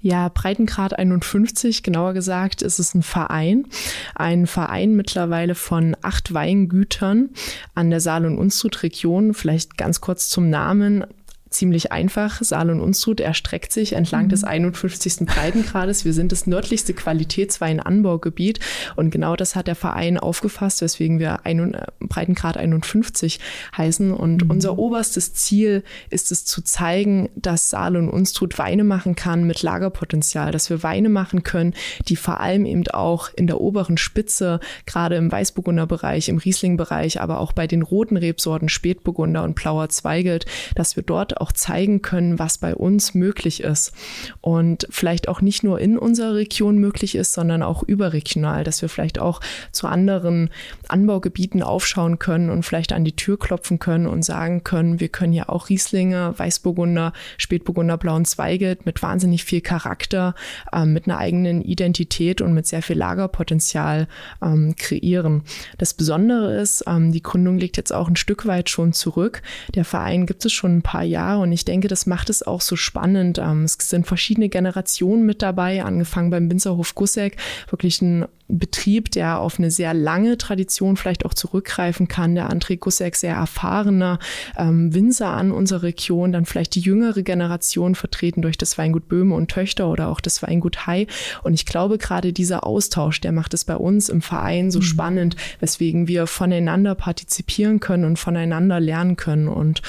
Ja, 0.00 0.28
Breitengrad 0.28 0.98
51, 0.98 1.82
genauer 1.82 2.12
gesagt, 2.12 2.62
ist 2.62 2.78
es 2.78 2.94
ein 2.94 3.02
Verein. 3.02 3.66
Ein 4.14 4.46
Verein 4.46 4.94
mittlerweile 4.94 5.54
von 5.54 5.96
acht 6.02 6.34
Weingütern 6.34 7.30
an 7.74 7.90
der 7.90 8.00
Saal- 8.00 8.26
und 8.26 8.38
Unstrut-Region. 8.38 9.34
Vielleicht 9.34 9.76
ganz 9.76 10.00
kurz 10.00 10.28
zum 10.28 10.50
Namen 10.50 11.04
ziemlich 11.52 11.92
einfach. 11.92 12.42
Saal 12.42 12.70
und 12.70 12.80
Unstrut 12.80 13.20
erstreckt 13.20 13.72
sich 13.72 13.92
entlang 13.92 14.24
mhm. 14.24 14.30
des 14.30 14.44
51. 14.44 15.26
Breitengrades. 15.26 16.04
Wir 16.04 16.12
sind 16.12 16.32
das 16.32 16.46
nördlichste 16.46 16.94
Qualitätsweinanbaugebiet 16.94 18.60
und 18.96 19.10
genau 19.10 19.36
das 19.36 19.56
hat 19.56 19.66
der 19.66 19.74
Verein 19.74 20.18
aufgefasst, 20.18 20.82
weswegen 20.82 21.18
wir 21.18 21.46
ein, 21.46 21.74
äh, 21.74 21.86
Breitengrad 22.00 22.56
51 22.56 23.40
heißen. 23.76 24.12
Und 24.12 24.44
mhm. 24.44 24.50
unser 24.50 24.78
oberstes 24.78 25.34
Ziel 25.34 25.84
ist 26.10 26.32
es 26.32 26.44
zu 26.44 26.62
zeigen, 26.62 27.30
dass 27.36 27.70
Saal 27.70 27.96
und 27.96 28.08
Unstrut 28.08 28.58
Weine 28.58 28.84
machen 28.84 29.16
kann 29.16 29.44
mit 29.44 29.62
Lagerpotenzial, 29.62 30.52
dass 30.52 30.70
wir 30.70 30.82
Weine 30.82 31.08
machen 31.08 31.42
können, 31.42 31.74
die 32.08 32.16
vor 32.16 32.40
allem 32.40 32.66
eben 32.66 32.86
auch 32.88 33.30
in 33.34 33.46
der 33.46 33.60
oberen 33.60 33.96
Spitze, 33.96 34.60
gerade 34.86 35.16
im 35.16 35.30
Weißburgunder 35.30 35.86
Bereich, 35.86 36.28
im 36.28 36.38
Riesling 36.38 36.76
Bereich, 36.76 37.20
aber 37.20 37.38
auch 37.38 37.52
bei 37.52 37.66
den 37.66 37.82
roten 37.82 38.16
Rebsorten 38.16 38.68
Spätburgunder 38.68 39.42
und 39.44 39.54
Blauer 39.54 39.88
Zweigelt, 39.88 40.46
dass 40.74 40.96
wir 40.96 41.02
dort 41.02 41.40
auch 41.42 41.52
zeigen 41.52 42.00
können, 42.00 42.38
was 42.38 42.58
bei 42.58 42.74
uns 42.74 43.14
möglich 43.14 43.62
ist. 43.62 43.92
Und 44.40 44.86
vielleicht 44.90 45.28
auch 45.28 45.40
nicht 45.40 45.62
nur 45.64 45.80
in 45.80 45.98
unserer 45.98 46.34
Region 46.34 46.78
möglich 46.78 47.14
ist, 47.16 47.32
sondern 47.32 47.62
auch 47.62 47.82
überregional, 47.82 48.64
dass 48.64 48.80
wir 48.80 48.88
vielleicht 48.88 49.18
auch 49.18 49.40
zu 49.72 49.88
anderen 49.88 50.50
Anbaugebieten 50.88 51.62
aufschauen 51.62 52.18
können 52.18 52.48
und 52.48 52.62
vielleicht 52.62 52.92
an 52.92 53.04
die 53.04 53.16
Tür 53.16 53.38
klopfen 53.38 53.78
können 53.78 54.06
und 54.06 54.24
sagen 54.24 54.62
können, 54.62 55.00
wir 55.00 55.08
können 55.08 55.32
ja 55.32 55.48
auch 55.48 55.68
Rieslinge, 55.68 56.34
Weißburgunder, 56.36 57.12
Spätburgunder, 57.38 57.98
Blauen 57.98 58.24
Zweigelt 58.24 58.86
mit 58.86 59.02
wahnsinnig 59.02 59.44
viel 59.44 59.60
Charakter, 59.60 60.34
äh, 60.72 60.84
mit 60.84 61.06
einer 61.06 61.18
eigenen 61.18 61.62
Identität 61.62 62.40
und 62.40 62.54
mit 62.54 62.66
sehr 62.66 62.82
viel 62.82 62.96
Lagerpotenzial 62.96 64.06
ähm, 64.40 64.76
kreieren. 64.76 65.42
Das 65.78 65.94
Besondere 65.94 66.54
ist, 66.60 66.84
ähm, 66.86 67.10
die 67.10 67.22
Gründung 67.22 67.58
liegt 67.58 67.76
jetzt 67.76 67.92
auch 67.92 68.08
ein 68.08 68.16
Stück 68.16 68.46
weit 68.46 68.70
schon 68.70 68.92
zurück. 68.92 69.42
Der 69.74 69.84
Verein 69.84 70.26
gibt 70.26 70.44
es 70.44 70.52
schon 70.52 70.76
ein 70.76 70.82
paar 70.82 71.02
Jahre 71.02 71.31
Und 71.36 71.52
ich 71.52 71.64
denke, 71.64 71.88
das 71.88 72.06
macht 72.06 72.30
es 72.30 72.42
auch 72.42 72.60
so 72.60 72.76
spannend. 72.76 73.38
Ähm, 73.38 73.64
es 73.64 73.76
sind 73.80 74.06
verschiedene 74.06 74.48
Generationen 74.48 75.24
mit 75.24 75.42
dabei, 75.42 75.84
angefangen 75.84 76.30
beim 76.30 76.50
Winzerhof 76.50 76.94
Gusseck, 76.94 77.36
wirklich 77.70 78.02
ein 78.02 78.26
Betrieb, 78.58 79.10
der 79.10 79.40
auf 79.40 79.58
eine 79.58 79.70
sehr 79.70 79.94
lange 79.94 80.36
Tradition 80.36 80.96
vielleicht 80.96 81.24
auch 81.24 81.34
zurückgreifen 81.34 82.08
kann. 82.08 82.34
Der 82.34 82.50
André 82.50 82.78
Gusseck, 82.78 83.16
sehr 83.16 83.34
erfahrener 83.34 84.18
ähm, 84.56 84.94
Winzer 84.94 85.28
an 85.28 85.52
unserer 85.52 85.82
Region, 85.82 86.32
dann 86.32 86.44
vielleicht 86.44 86.74
die 86.74 86.80
jüngere 86.80 87.22
Generation 87.22 87.94
vertreten 87.94 88.42
durch 88.42 88.58
das 88.58 88.78
Weingut 88.78 89.08
Böhme 89.08 89.34
und 89.34 89.50
Töchter 89.50 89.88
oder 89.88 90.08
auch 90.08 90.20
das 90.20 90.42
Weingut 90.42 90.86
Hai. 90.86 91.06
Und 91.42 91.54
ich 91.54 91.66
glaube, 91.66 91.98
gerade 91.98 92.32
dieser 92.32 92.66
Austausch, 92.66 93.20
der 93.20 93.32
macht 93.32 93.54
es 93.54 93.64
bei 93.64 93.76
uns 93.76 94.08
im 94.08 94.22
Verein 94.22 94.70
so 94.70 94.80
mhm. 94.80 94.84
spannend, 94.84 95.36
weswegen 95.60 96.08
wir 96.08 96.26
voneinander 96.26 96.94
partizipieren 96.94 97.80
können 97.80 98.04
und 98.04 98.18
voneinander 98.18 98.80
lernen 98.80 99.16
können. 99.16 99.48
Und 99.48 99.82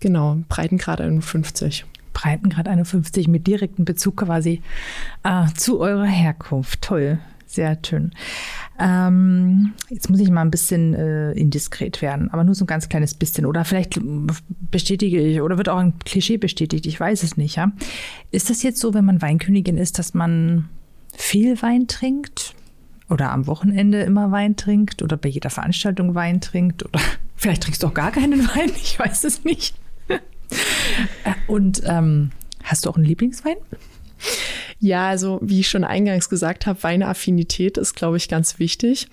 genau, 0.00 0.38
Breitengrad 0.48 1.00
51. 1.00 1.84
Breitengrad 2.12 2.66
51 2.66 3.28
mit 3.28 3.46
direktem 3.46 3.84
Bezug 3.84 4.16
quasi 4.18 4.62
äh, 5.22 5.46
zu 5.56 5.80
eurer 5.80 6.04
Herkunft. 6.04 6.82
Toll 6.82 7.18
sehr 7.52 7.78
schön. 7.84 8.12
Ähm, 8.78 9.72
jetzt 9.88 10.08
muss 10.08 10.20
ich 10.20 10.30
mal 10.30 10.42
ein 10.42 10.50
bisschen 10.50 10.94
äh, 10.94 11.32
indiskret 11.32 12.00
werden, 12.00 12.30
aber 12.30 12.44
nur 12.44 12.54
so 12.54 12.64
ein 12.64 12.68
ganz 12.68 12.88
kleines 12.88 13.14
bisschen. 13.14 13.44
Oder 13.44 13.64
vielleicht 13.64 14.00
bestätige 14.70 15.20
ich, 15.20 15.40
oder 15.40 15.58
wird 15.58 15.68
auch 15.68 15.78
ein 15.78 15.98
Klischee 15.98 16.38
bestätigt, 16.38 16.86
ich 16.86 16.98
weiß 16.98 17.22
es 17.22 17.36
nicht. 17.36 17.56
Ja? 17.56 17.72
Ist 18.30 18.50
das 18.50 18.62
jetzt 18.62 18.80
so, 18.80 18.94
wenn 18.94 19.04
man 19.04 19.20
Weinkönigin 19.20 19.76
ist, 19.76 19.98
dass 19.98 20.14
man 20.14 20.68
viel 21.14 21.60
Wein 21.62 21.88
trinkt? 21.88 22.54
Oder 23.08 23.32
am 23.32 23.46
Wochenende 23.48 24.02
immer 24.02 24.30
Wein 24.30 24.56
trinkt? 24.56 25.02
Oder 25.02 25.16
bei 25.16 25.28
jeder 25.28 25.50
Veranstaltung 25.50 26.14
Wein 26.14 26.40
trinkt? 26.40 26.84
Oder 26.84 27.00
vielleicht 27.36 27.64
trinkst 27.64 27.82
du 27.82 27.88
auch 27.88 27.94
gar 27.94 28.12
keinen 28.12 28.46
Wein, 28.48 28.70
ich 28.76 28.98
weiß 28.98 29.24
es 29.24 29.44
nicht. 29.44 29.74
Äh, 31.22 31.34
und 31.46 31.82
ähm, 31.86 32.32
hast 32.64 32.84
du 32.84 32.90
auch 32.90 32.96
einen 32.96 33.04
Lieblingswein? 33.04 33.54
Ja, 34.80 35.08
also 35.08 35.38
wie 35.42 35.60
ich 35.60 35.68
schon 35.68 35.84
eingangs 35.84 36.30
gesagt 36.30 36.66
habe, 36.66 36.82
Weinaffinität 36.82 37.76
ist, 37.76 37.94
glaube 37.94 38.16
ich, 38.16 38.28
ganz 38.28 38.58
wichtig. 38.58 39.08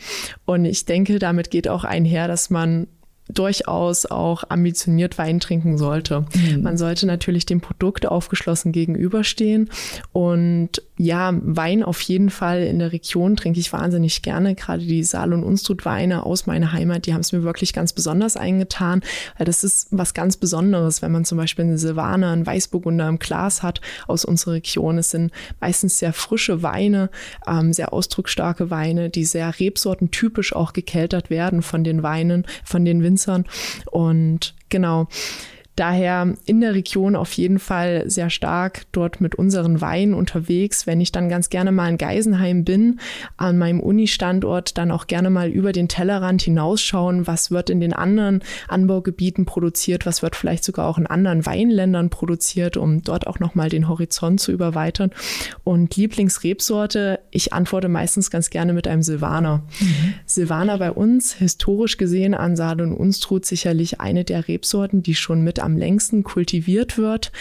Und 0.46 0.64
ich 0.64 0.86
denke, 0.86 1.20
damit 1.20 1.52
geht 1.52 1.68
auch 1.68 1.84
einher, 1.84 2.30
dass 2.30 2.50
man 2.50 2.88
durchaus 3.30 4.06
auch 4.06 4.44
ambitioniert 4.50 5.18
Wein 5.18 5.40
trinken 5.40 5.78
sollte. 5.78 6.26
Mhm. 6.34 6.62
Man 6.62 6.78
sollte 6.78 7.06
natürlich 7.06 7.46
dem 7.46 7.62
Produkt 7.62 8.06
aufgeschlossen 8.06 8.72
gegenüberstehen. 8.72 9.70
Und 10.12 10.82
ja, 10.98 11.32
Wein 11.42 11.84
auf 11.84 12.02
jeden 12.02 12.30
Fall 12.30 12.64
in 12.64 12.80
der 12.80 12.92
Region 12.92 13.36
trinke 13.36 13.60
ich 13.60 13.72
wahnsinnig 13.72 14.22
gerne. 14.22 14.56
Gerade 14.56 14.84
die 14.84 15.04
Saal- 15.04 15.34
und 15.34 15.44
Unstrut-Weine 15.44 16.26
aus 16.26 16.48
meiner 16.48 16.72
Heimat, 16.72 17.06
die 17.06 17.14
haben 17.14 17.22
es 17.22 17.32
mir 17.32 17.44
wirklich 17.44 17.74
ganz 17.74 17.94
besonders 17.94 18.36
eingetan, 18.38 19.02
weil 19.38 19.46
das 19.46 19.64
ist 19.64 19.88
was 19.92 20.14
ganz 20.14 20.38
Besonderes, 20.38 21.02
wenn 21.02 21.12
man 21.12 21.26
zum 21.26 21.38
Beispiel 21.38 21.66
eine 21.66 21.78
Silvaner, 21.78 22.32
einen 22.32 22.46
Weißburgunder 22.46 23.08
im 23.08 23.20
Glas 23.20 23.62
hat 23.62 23.82
aus 24.08 24.26
unserer 24.26 24.54
Region. 24.54 24.98
Es 24.98 25.12
sind 25.12 25.32
meistens 25.60 26.00
sehr 26.00 26.14
frische 26.14 26.64
Weine, 26.64 27.10
ähm, 27.46 27.74
sehr 27.74 27.94
ausdrucksstarke 27.94 28.72
Weine, 28.72 29.10
die 29.10 29.26
sehr 29.26 29.60
rebsortentypisch 29.60 30.56
auch 30.56 30.74
gekeltert 30.74 31.30
werden 31.30 31.62
von 31.62 31.84
den 31.84 32.02
Weinen, 32.02 32.46
von 32.64 32.86
den 32.86 33.04
Winzern. 33.04 33.17
Und 33.92 34.54
genau, 34.70 35.08
Daher 35.78 36.34
in 36.46 36.60
der 36.60 36.74
Region 36.74 37.16
auf 37.16 37.32
jeden 37.34 37.60
Fall 37.60 38.10
sehr 38.10 38.32
stark 38.32 38.88
dort 38.92 39.22
mit 39.22 39.36
unseren 39.36 39.80
Weinen 39.80 40.16
unterwegs. 40.16 40.88
Wenn 40.88 41.00
ich 41.00 41.12
dann 41.12 41.30
ganz 41.30 41.52
gerne 41.52 41.72
mal 41.72 41.92
in 41.92 42.00
Geisenheim 42.00 42.64
bin, 42.64 43.00
an 43.38 43.60
meinem 43.60 43.80
Uni-Standort, 43.80 44.80
dann 44.80 44.90
auch 44.90 45.06
gerne 45.06 45.30
mal 45.30 45.50
über 45.50 45.74
den 45.74 45.88
Tellerrand 45.88 46.42
hinausschauen, 46.42 47.28
was 47.28 47.52
wird 47.52 47.70
in 47.70 47.80
den 47.80 47.94
anderen 47.94 48.42
Anbaugebieten 48.68 49.46
produziert, 49.46 50.08
was 50.08 50.24
wird 50.24 50.36
vielleicht 50.36 50.64
sogar 50.64 50.88
auch 50.88 50.98
in 50.98 51.06
anderen 51.06 51.46
Weinländern 51.46 52.10
produziert, 52.10 52.76
um 52.76 53.04
dort 53.04 53.28
auch 53.28 53.40
nochmal 53.40 53.70
den 53.70 53.88
Horizont 53.88 54.40
zu 54.40 54.52
überweitern. 54.52 55.12
Und 55.64 55.96
Lieblingsrebsorte, 55.96 57.20
ich 57.30 57.54
antworte 57.54 57.88
meistens 57.88 58.32
ganz 58.32 58.50
gerne 58.50 58.74
mit 58.74 58.88
einem 58.88 59.04
Silvaner. 59.04 59.62
Mhm. 59.80 60.14
Silvaner 60.26 60.80
bei 60.80 60.92
uns, 60.92 61.34
historisch 61.34 61.98
gesehen 61.98 62.34
an 62.34 62.56
Saale 62.56 62.82
und 62.82 62.94
Unstrut 62.94 63.46
sicherlich 63.46 64.02
eine 64.02 64.24
der 64.24 64.48
Rebsorten, 64.48 65.04
die 65.04 65.14
schon 65.14 65.44
mit 65.44 65.60
am 65.68 65.78
längsten 65.78 66.24
kultiviert 66.24 66.98
wird, 66.98 67.34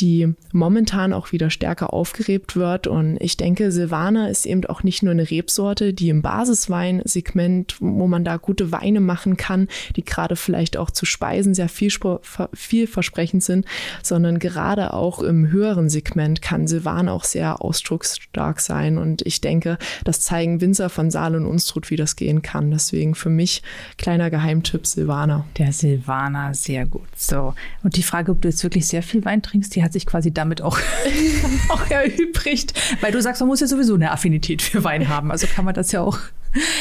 die 0.00 0.32
momentan 0.52 1.12
auch 1.12 1.32
wieder 1.32 1.50
stärker 1.50 1.92
aufgerebt 1.92 2.56
wird. 2.56 2.86
Und 2.86 3.18
ich 3.20 3.36
denke, 3.36 3.70
Silvaner 3.70 4.30
ist 4.30 4.46
eben 4.46 4.64
auch 4.64 4.82
nicht 4.82 5.02
nur 5.02 5.12
eine 5.12 5.30
Rebsorte, 5.30 5.92
die 5.92 6.08
im 6.08 6.22
Basisweinsegment, 6.22 7.76
wo 7.80 8.06
man 8.06 8.24
da 8.24 8.38
gute 8.38 8.72
Weine 8.72 9.00
machen 9.00 9.36
kann, 9.36 9.68
die 9.96 10.04
gerade 10.04 10.34
vielleicht 10.34 10.78
auch 10.78 10.90
zu 10.90 11.04
Speisen 11.04 11.54
sehr 11.54 11.68
viel, 11.68 11.92
vielversprechend 12.54 13.44
sind, 13.44 13.66
sondern 14.02 14.38
gerade 14.38 14.94
auch 14.94 15.22
im 15.22 15.50
höheren 15.50 15.90
Segment 15.90 16.40
kann 16.40 16.66
Silvaner 16.66 17.12
auch 17.12 17.24
sehr 17.24 17.62
ausdrucksstark 17.62 18.60
sein. 18.60 18.96
Und 18.96 19.20
ich 19.26 19.42
denke, 19.42 19.76
das 20.04 20.20
zeigen 20.20 20.62
Winzer 20.62 20.88
von 20.88 21.10
Saal 21.10 21.36
und 21.36 21.44
Unstrut, 21.44 21.90
wie 21.90 21.96
das 21.96 22.16
gehen 22.16 22.40
kann. 22.40 22.70
Deswegen 22.70 23.14
für 23.14 23.28
mich 23.28 23.62
kleiner 23.98 24.30
Geheimtipp 24.30 24.86
Silvaner. 24.86 25.44
Der 25.58 25.72
Silvaner, 25.72 26.54
sehr 26.54 26.86
gut. 26.86 27.08
So. 27.14 27.52
Und 27.82 27.96
die 27.96 28.02
Frage, 28.02 28.32
ob 28.32 28.40
du 28.42 28.48
jetzt 28.48 28.62
wirklich 28.62 28.86
sehr 28.86 29.02
viel 29.02 29.24
Wein 29.24 29.42
trinkst, 29.42 29.74
die 29.74 29.82
hat 29.82 29.92
sich 29.92 30.06
quasi 30.06 30.32
damit 30.32 30.62
auch, 30.62 30.78
auch 31.68 31.90
erübrigt. 31.90 32.74
Weil 33.00 33.12
du 33.12 33.20
sagst, 33.20 33.40
man 33.40 33.48
muss 33.48 33.60
ja 33.60 33.66
sowieso 33.66 33.94
eine 33.94 34.10
Affinität 34.10 34.62
für 34.62 34.84
Wein 34.84 35.08
haben. 35.08 35.30
Also 35.30 35.46
kann 35.46 35.64
man 35.64 35.74
das 35.74 35.92
ja 35.92 36.00
auch 36.00 36.18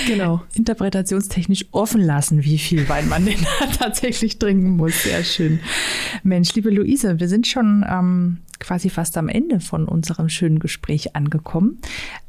genau. 0.07 0.41
interpretationstechnisch 0.53 1.65
offen 1.71 2.01
lassen, 2.01 2.43
wie 2.43 2.57
viel 2.57 2.87
Wein 2.89 3.09
man 3.09 3.25
denn 3.25 3.39
tatsächlich 3.79 4.39
trinken 4.39 4.71
muss. 4.71 5.03
Sehr 5.03 5.23
schön. 5.23 5.59
Mensch, 6.23 6.53
liebe 6.55 6.69
Luise, 6.69 7.19
wir 7.19 7.27
sind 7.27 7.47
schon 7.47 7.85
ähm, 7.89 8.37
quasi 8.63 8.89
fast 8.89 9.17
am 9.17 9.29
Ende 9.29 9.59
von 9.59 9.87
unserem 9.87 10.29
schönen 10.29 10.59
Gespräch 10.59 11.15
angekommen. 11.15 11.79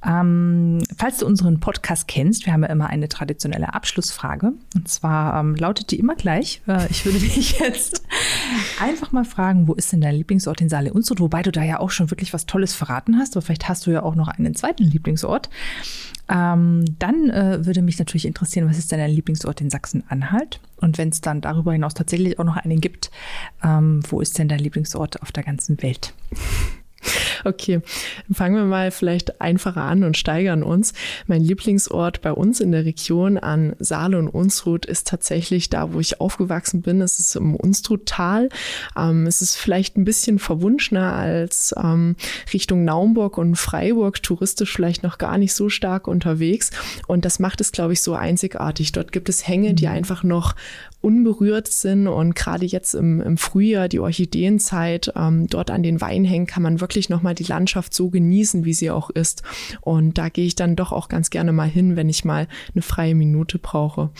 Ähm, 0.04 0.80
falls 0.96 1.18
du 1.18 1.26
unseren 1.26 1.60
Podcast 1.60 2.08
kennst, 2.08 2.44
wir 2.44 2.52
haben 2.52 2.62
ja 2.62 2.68
immer 2.68 2.88
eine 2.88 3.08
traditionelle 3.08 3.72
Abschlussfrage. 3.72 4.52
Und 4.74 4.88
zwar 4.88 5.40
ähm, 5.40 5.54
lautet 5.54 5.90
die 5.90 5.98
immer 5.98 6.16
gleich. 6.16 6.60
Äh, 6.66 6.88
ich 6.90 7.04
würde 7.06 7.18
dich 7.20 7.58
jetzt 7.60 8.02
einfach 8.80 9.12
mal 9.12 9.24
fragen, 9.24 9.68
wo 9.68 9.74
ist 9.74 9.92
denn 9.92 10.00
dein 10.00 10.16
Lieblingsort 10.16 10.60
in 10.60 10.68
Saale 10.68 10.92
Unstrut? 10.92 11.20
Wobei 11.20 11.42
du 11.42 11.52
da 11.52 11.62
ja 11.62 11.80
auch 11.80 11.90
schon 11.90 12.10
wirklich 12.10 12.34
was 12.34 12.46
Tolles 12.46 12.74
verraten 12.74 13.18
hast. 13.18 13.36
Aber 13.36 13.46
vielleicht 13.46 13.68
hast 13.68 13.86
du 13.86 13.92
ja 13.92 14.02
auch 14.02 14.16
noch 14.16 14.28
einen 14.28 14.54
zweiten 14.54 14.84
Lieblingsort. 14.84 15.48
Ähm, 16.28 16.84
dann 16.98 17.30
äh, 17.30 17.66
würde 17.66 17.82
mich 17.82 17.98
natürlich 17.98 18.26
interessieren, 18.26 18.68
was 18.68 18.78
ist 18.78 18.90
denn 18.92 18.98
dein 18.98 19.10
Lieblingsort 19.10 19.60
in 19.60 19.70
Sachsen-Anhalt? 19.70 20.60
Und 20.76 20.98
wenn 20.98 21.10
es 21.10 21.20
dann 21.20 21.40
darüber 21.40 21.72
hinaus 21.72 21.94
tatsächlich 21.94 22.38
auch 22.38 22.44
noch 22.44 22.56
einen 22.56 22.80
gibt, 22.80 23.10
ähm, 23.62 24.00
wo 24.08 24.20
ist 24.20 24.38
denn 24.38 24.48
dein 24.48 24.58
Lieblingsort 24.58 25.20
auf 25.22 25.32
der 25.32 25.42
ganzen 25.42 25.82
Welt? 25.82 26.14
Okay, 27.44 27.80
fangen 28.32 28.56
wir 28.56 28.64
mal 28.64 28.90
vielleicht 28.90 29.40
einfacher 29.40 29.82
an 29.82 30.04
und 30.04 30.16
steigern 30.16 30.62
uns. 30.62 30.94
Mein 31.26 31.42
Lieblingsort 31.42 32.22
bei 32.22 32.32
uns 32.32 32.60
in 32.60 32.72
der 32.72 32.84
Region 32.84 33.36
an 33.36 33.76
Saale 33.78 34.18
und 34.18 34.28
Unstrut 34.28 34.86
ist 34.86 35.06
tatsächlich 35.08 35.68
da, 35.68 35.92
wo 35.92 36.00
ich 36.00 36.20
aufgewachsen 36.20 36.80
bin. 36.82 37.00
Es 37.00 37.18
ist 37.18 37.36
im 37.36 37.54
Unstruttal. 37.54 38.48
Ähm, 38.96 39.26
es 39.26 39.42
ist 39.42 39.56
vielleicht 39.56 39.96
ein 39.96 40.04
bisschen 40.04 40.38
verwunschener 40.38 41.12
als 41.12 41.74
ähm, 41.76 42.16
Richtung 42.52 42.84
Naumburg 42.84 43.36
und 43.38 43.56
Freiburg, 43.56 44.22
touristisch 44.22 44.72
vielleicht 44.72 45.02
noch 45.02 45.18
gar 45.18 45.38
nicht 45.38 45.54
so 45.54 45.68
stark 45.68 46.08
unterwegs. 46.08 46.70
Und 47.06 47.24
das 47.24 47.38
macht 47.38 47.60
es, 47.60 47.72
glaube 47.72 47.92
ich, 47.92 48.02
so 48.02 48.14
einzigartig. 48.14 48.92
Dort 48.92 49.12
gibt 49.12 49.28
es 49.28 49.46
Hänge, 49.46 49.74
die 49.74 49.86
mhm. 49.86 49.92
einfach 49.92 50.22
noch 50.22 50.54
unberührt 51.04 51.68
sind 51.68 52.08
und 52.08 52.34
gerade 52.34 52.64
jetzt 52.64 52.94
im, 52.94 53.20
im 53.20 53.36
Frühjahr, 53.36 53.88
die 53.88 54.00
Orchideenzeit, 54.00 55.12
ähm, 55.14 55.46
dort 55.48 55.70
an 55.70 55.82
den 55.82 56.00
Weinhängen 56.00 56.46
kann 56.46 56.62
man 56.62 56.80
wirklich 56.80 57.10
nochmal 57.10 57.34
die 57.34 57.44
Landschaft 57.44 57.92
so 57.94 58.08
genießen, 58.08 58.64
wie 58.64 58.72
sie 58.72 58.90
auch 58.90 59.10
ist. 59.10 59.42
Und 59.82 60.16
da 60.16 60.30
gehe 60.30 60.46
ich 60.46 60.54
dann 60.54 60.76
doch 60.76 60.92
auch 60.92 61.08
ganz 61.08 61.30
gerne 61.30 61.52
mal 61.52 61.68
hin, 61.68 61.96
wenn 61.96 62.08
ich 62.08 62.24
mal 62.24 62.48
eine 62.74 62.82
freie 62.82 63.14
Minute 63.14 63.58
brauche. 63.58 64.10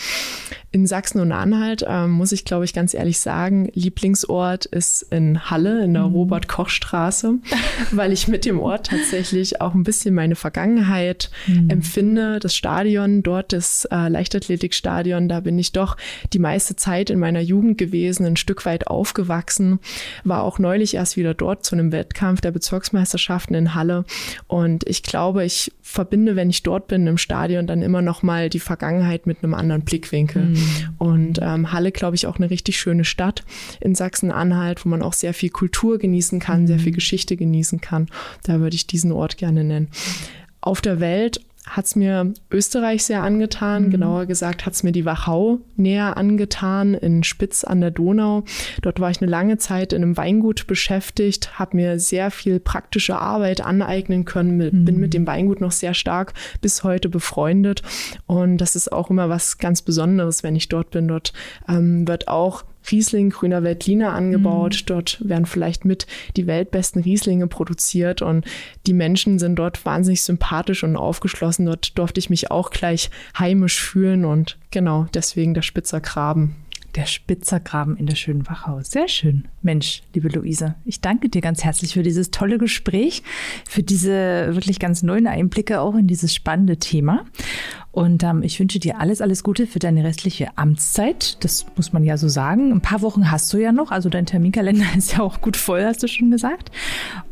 In 0.73 0.87
Sachsen 0.89 1.21
und 1.21 1.31
Anhalt 1.31 1.85
ähm, 1.87 2.11
muss 2.11 2.33
ich, 2.33 2.45
glaube 2.45 2.65
ich, 2.65 2.75
ganz 2.75 2.95
ehrlich 2.95 3.21
sagen, 3.21 3.71
Lieblingsort 3.75 4.67
ist 4.67 5.03
in 5.03 5.49
Halle 5.49 5.85
in 5.85 5.95
der 5.95 6.09
mhm. 6.09 6.15
Robert-Koch-Straße, 6.15 7.39
weil 7.93 8.13
ich 8.13 8.27
mit 8.27 8.45
dem 8.45 8.59
Ort 8.59 8.89
tatsächlich 8.89 9.61
auch 9.61 9.75
ein 9.75 9.85
bisschen 9.85 10.17
meine 10.17 10.35
Vergangenheit 10.35 11.31
mhm. 11.47 11.71
empfinde. 11.71 12.41
Das 12.41 12.57
Stadion 12.57 13.23
dort, 13.23 13.53
das 13.53 13.87
äh, 13.91 14.09
Leichtathletikstadion, 14.09 15.29
da 15.29 15.41
bin 15.41 15.59
ich 15.61 15.71
doch 15.71 15.97
die 16.33 16.41
meiste 16.41 16.74
Zeit 16.77 17.11
in 17.11 17.19
meiner 17.19 17.41
Jugend 17.41 17.79
gewesen, 17.79 18.27
ein 18.27 18.37
Stück 18.37 18.67
weit 18.67 18.87
aufgewachsen, 18.87 19.79
war 20.25 20.43
auch 20.43 20.59
neulich 20.59 20.95
erst 20.95 21.17
wieder 21.17 21.35
dort 21.35 21.65
zu 21.65 21.75
einem 21.75 21.93
Wettkampf 21.93 22.41
der 22.41 22.51
Bezirksmeisterschaften 22.51 23.55
in 23.55 23.75
Halle. 23.75 24.05
Und 24.47 24.87
ich 24.87 25.03
glaube, 25.03 25.45
ich 25.45 25.73
verbinde, 25.83 26.37
wenn 26.37 26.51
ich 26.51 26.63
dort 26.63 26.89
bin 26.89 27.07
im 27.07 27.19
Stadion, 27.19 27.67
dann 27.67 27.83
immer 27.83 28.03
noch 28.03 28.23
mal 28.23 28.49
die 28.49 28.61
Vergangenheit 28.61 29.27
mit 29.27 29.43
einem 29.43 29.55
anderen 29.55 29.83
Blickwinkel. 29.83 30.43
Mhm. 30.47 30.59
Und 30.99 31.39
ähm, 31.43 31.73
Halle, 31.73 31.93
glaube 31.93 32.17
ich, 32.17 32.27
auch 32.27 32.37
eine 32.37 32.51
richtig 32.51 32.79
schöne 32.79 33.05
Stadt 33.05 33.45
in 33.81 33.95
Sachsen-Anhalt, 33.95 34.85
wo 34.85 34.89
man 34.89 35.03
auch 35.03 35.13
sehr 35.13 35.35
viel 35.35 35.51
Kultur 35.51 35.99
genießen 35.99 36.41
kann, 36.41 36.63
mhm. 36.63 36.67
sehr 36.67 36.79
viel 36.79 36.93
Geschichte 36.93 37.37
genießen 37.37 37.81
kann. 37.81 38.09
Da 38.45 38.61
würde 38.61 38.77
ich 38.77 38.87
diesen 38.87 39.13
Ort 39.13 39.37
gerne 39.37 39.65
nennen. 39.65 39.89
Auf 40.61 40.81
der 40.81 41.01
Welt 41.01 41.41
hat 41.67 41.87
es 41.87 41.97
mir 41.97 42.33
Österreich 42.51 43.05
sehr 43.05 43.23
angetan. 43.23 43.87
Mhm. 43.87 43.91
Genauer 43.91 44.27
gesagt 44.27 44.67
hat 44.67 44.75
es 44.75 44.83
mir 44.83 44.93
die 44.93 45.05
Wachau 45.05 45.61
näher 45.77 46.17
angetan 46.17 46.95
in 46.95 47.25
Spitz 47.25 47.65
an 47.65 47.81
der 47.81 47.91
Donau. 47.91 48.45
Dort 48.83 49.01
war 49.01 49.11
ich 49.11 49.21
eine 49.21 49.31
lange 49.31 49.57
Zeit 49.59 49.93
in 49.93 50.03
einem 50.03 50.17
Weingut 50.17 50.67
beschäftigt, 50.67 51.59
habe 51.59 51.77
mir 51.77 51.99
sehr 51.99 52.31
viel 52.31 52.61
praktische 52.61 53.19
Arbeit 53.19 53.63
aneignen 53.63 54.25
können, 54.25 54.59
mhm. 54.59 54.85
bin 54.85 54.99
mit 54.99 55.15
dem 55.15 55.27
Weingut 55.27 55.61
noch 55.61 55.73
sehr 55.73 55.95
stark 55.95 56.35
bis 56.61 56.85
heute 56.85 57.09
befreundet. 57.09 57.83
Und 58.27 58.59
das 58.59 58.77
ist 58.77 58.93
auch 58.93 59.11
immer 59.11 59.29
was 59.29 59.59
ganz 59.59 59.83
Besonderes, 59.83 60.43
wenn 60.43 60.57
ich 60.57 60.69
dort 60.69 60.91
bin. 60.91 61.09
Dort 61.09 61.33
ähm, 61.69 62.07
wird 62.07 62.29
auch 62.29 62.65
Riesling 62.91 63.31
grüner 63.31 63.63
Veltliner 63.63 64.13
angebaut. 64.13 64.83
Mhm. 64.83 64.87
Dort 64.87 65.29
werden 65.29 65.47
vielleicht 65.47 65.85
mit 65.85 66.07
die 66.37 66.47
weltbesten 66.47 67.03
Rieslinge 67.03 67.47
produziert 67.47 68.23
und 68.23 68.45
die 68.87 68.93
Menschen 68.93 69.39
sind 69.39 69.57
dort 69.57 69.85
wahnsinnig 69.85 70.23
sympathisch 70.23 70.85
und 70.85 70.97
aufgeschlossen. 70.97 71.67
Dort 71.67 71.99
durfte 71.99 72.19
ich 72.19 72.31
mich 72.31 72.51
auch 72.51 72.71
gleich 72.71 73.11
heimisch 73.39 73.81
fühlen 73.81 74.25
und 74.25 74.59
genau 74.71 75.07
deswegen 75.15 75.55
der 75.55 75.63
Spitzer 75.63 76.01
Graben. 76.01 76.57
Der 76.95 77.07
Spitzergraben 77.07 77.97
in 77.97 78.07
der 78.07 78.15
schönen 78.15 78.47
Wachau. 78.49 78.81
Sehr 78.83 79.09
schön. 79.09 79.49
Mensch, 79.63 80.03
liebe 80.15 80.29
Luise, 80.29 80.77
ich 80.85 81.01
danke 81.01 81.29
dir 81.29 81.41
ganz 81.41 81.65
herzlich 81.65 81.95
für 81.95 82.05
dieses 82.05 82.31
tolle 82.31 82.57
Gespräch, 82.57 83.25
für 83.69 83.83
diese 83.83 84.55
wirklich 84.55 84.79
ganz 84.79 85.03
neuen 85.03 85.27
Einblicke 85.27 85.81
auch 85.81 85.97
in 85.97 86.07
dieses 86.07 86.33
spannende 86.33 86.77
Thema. 86.77 87.25
Und 87.91 88.23
ähm, 88.23 88.43
ich 88.43 88.61
wünsche 88.61 88.79
dir 88.79 89.01
alles, 89.01 89.21
alles 89.21 89.43
Gute 89.43 89.67
für 89.67 89.81
deine 89.81 90.05
restliche 90.05 90.57
Amtszeit. 90.57 91.43
Das 91.43 91.67
muss 91.77 91.93
man 91.93 92.05
ja 92.05 92.17
so 92.17 92.29
sagen. 92.29 92.73
Ein 92.73 92.81
paar 92.81 93.03
Wochen 93.03 93.31
hast 93.31 93.53
du 93.53 93.59
ja 93.59 93.73
noch, 93.73 93.91
also 93.91 94.09
dein 94.09 94.27
Terminkalender 94.27 94.85
ist 94.97 95.15
ja 95.15 95.21
auch 95.21 95.41
gut 95.41 95.57
voll, 95.57 95.85
hast 95.85 96.03
du 96.03 96.07
schon 96.07 96.31
gesagt. 96.31 96.71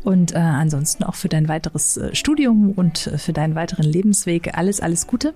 Und 0.03 0.33
äh, 0.33 0.39
ansonsten 0.39 1.03
auch 1.03 1.15
für 1.15 1.29
dein 1.29 1.47
weiteres 1.47 1.95
äh, 1.95 2.13
Studium 2.13 2.71
und 2.71 3.07
äh, 3.07 3.17
für 3.17 3.31
deinen 3.31 3.55
weiteren 3.55 3.85
Lebensweg 3.85 4.57
alles, 4.57 4.81
alles 4.81 5.07
Gute. 5.07 5.33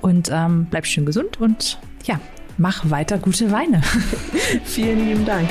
Und 0.00 0.30
ähm, 0.32 0.66
bleib 0.70 0.86
schön 0.86 1.04
gesund 1.04 1.38
und 1.40 1.78
ja, 2.04 2.20
mach 2.58 2.90
weiter 2.90 3.16
gute 3.18 3.50
Weine. 3.50 3.80
Vielen 4.64 5.08
lieben 5.08 5.24
Dank. 5.24 5.48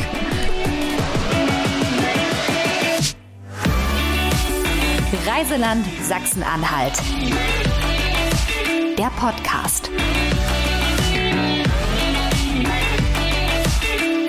Reiseland 5.25 5.85
Sachsen-Anhalt. 6.03 6.93
Der 8.97 9.09
Podcast. 9.19 9.89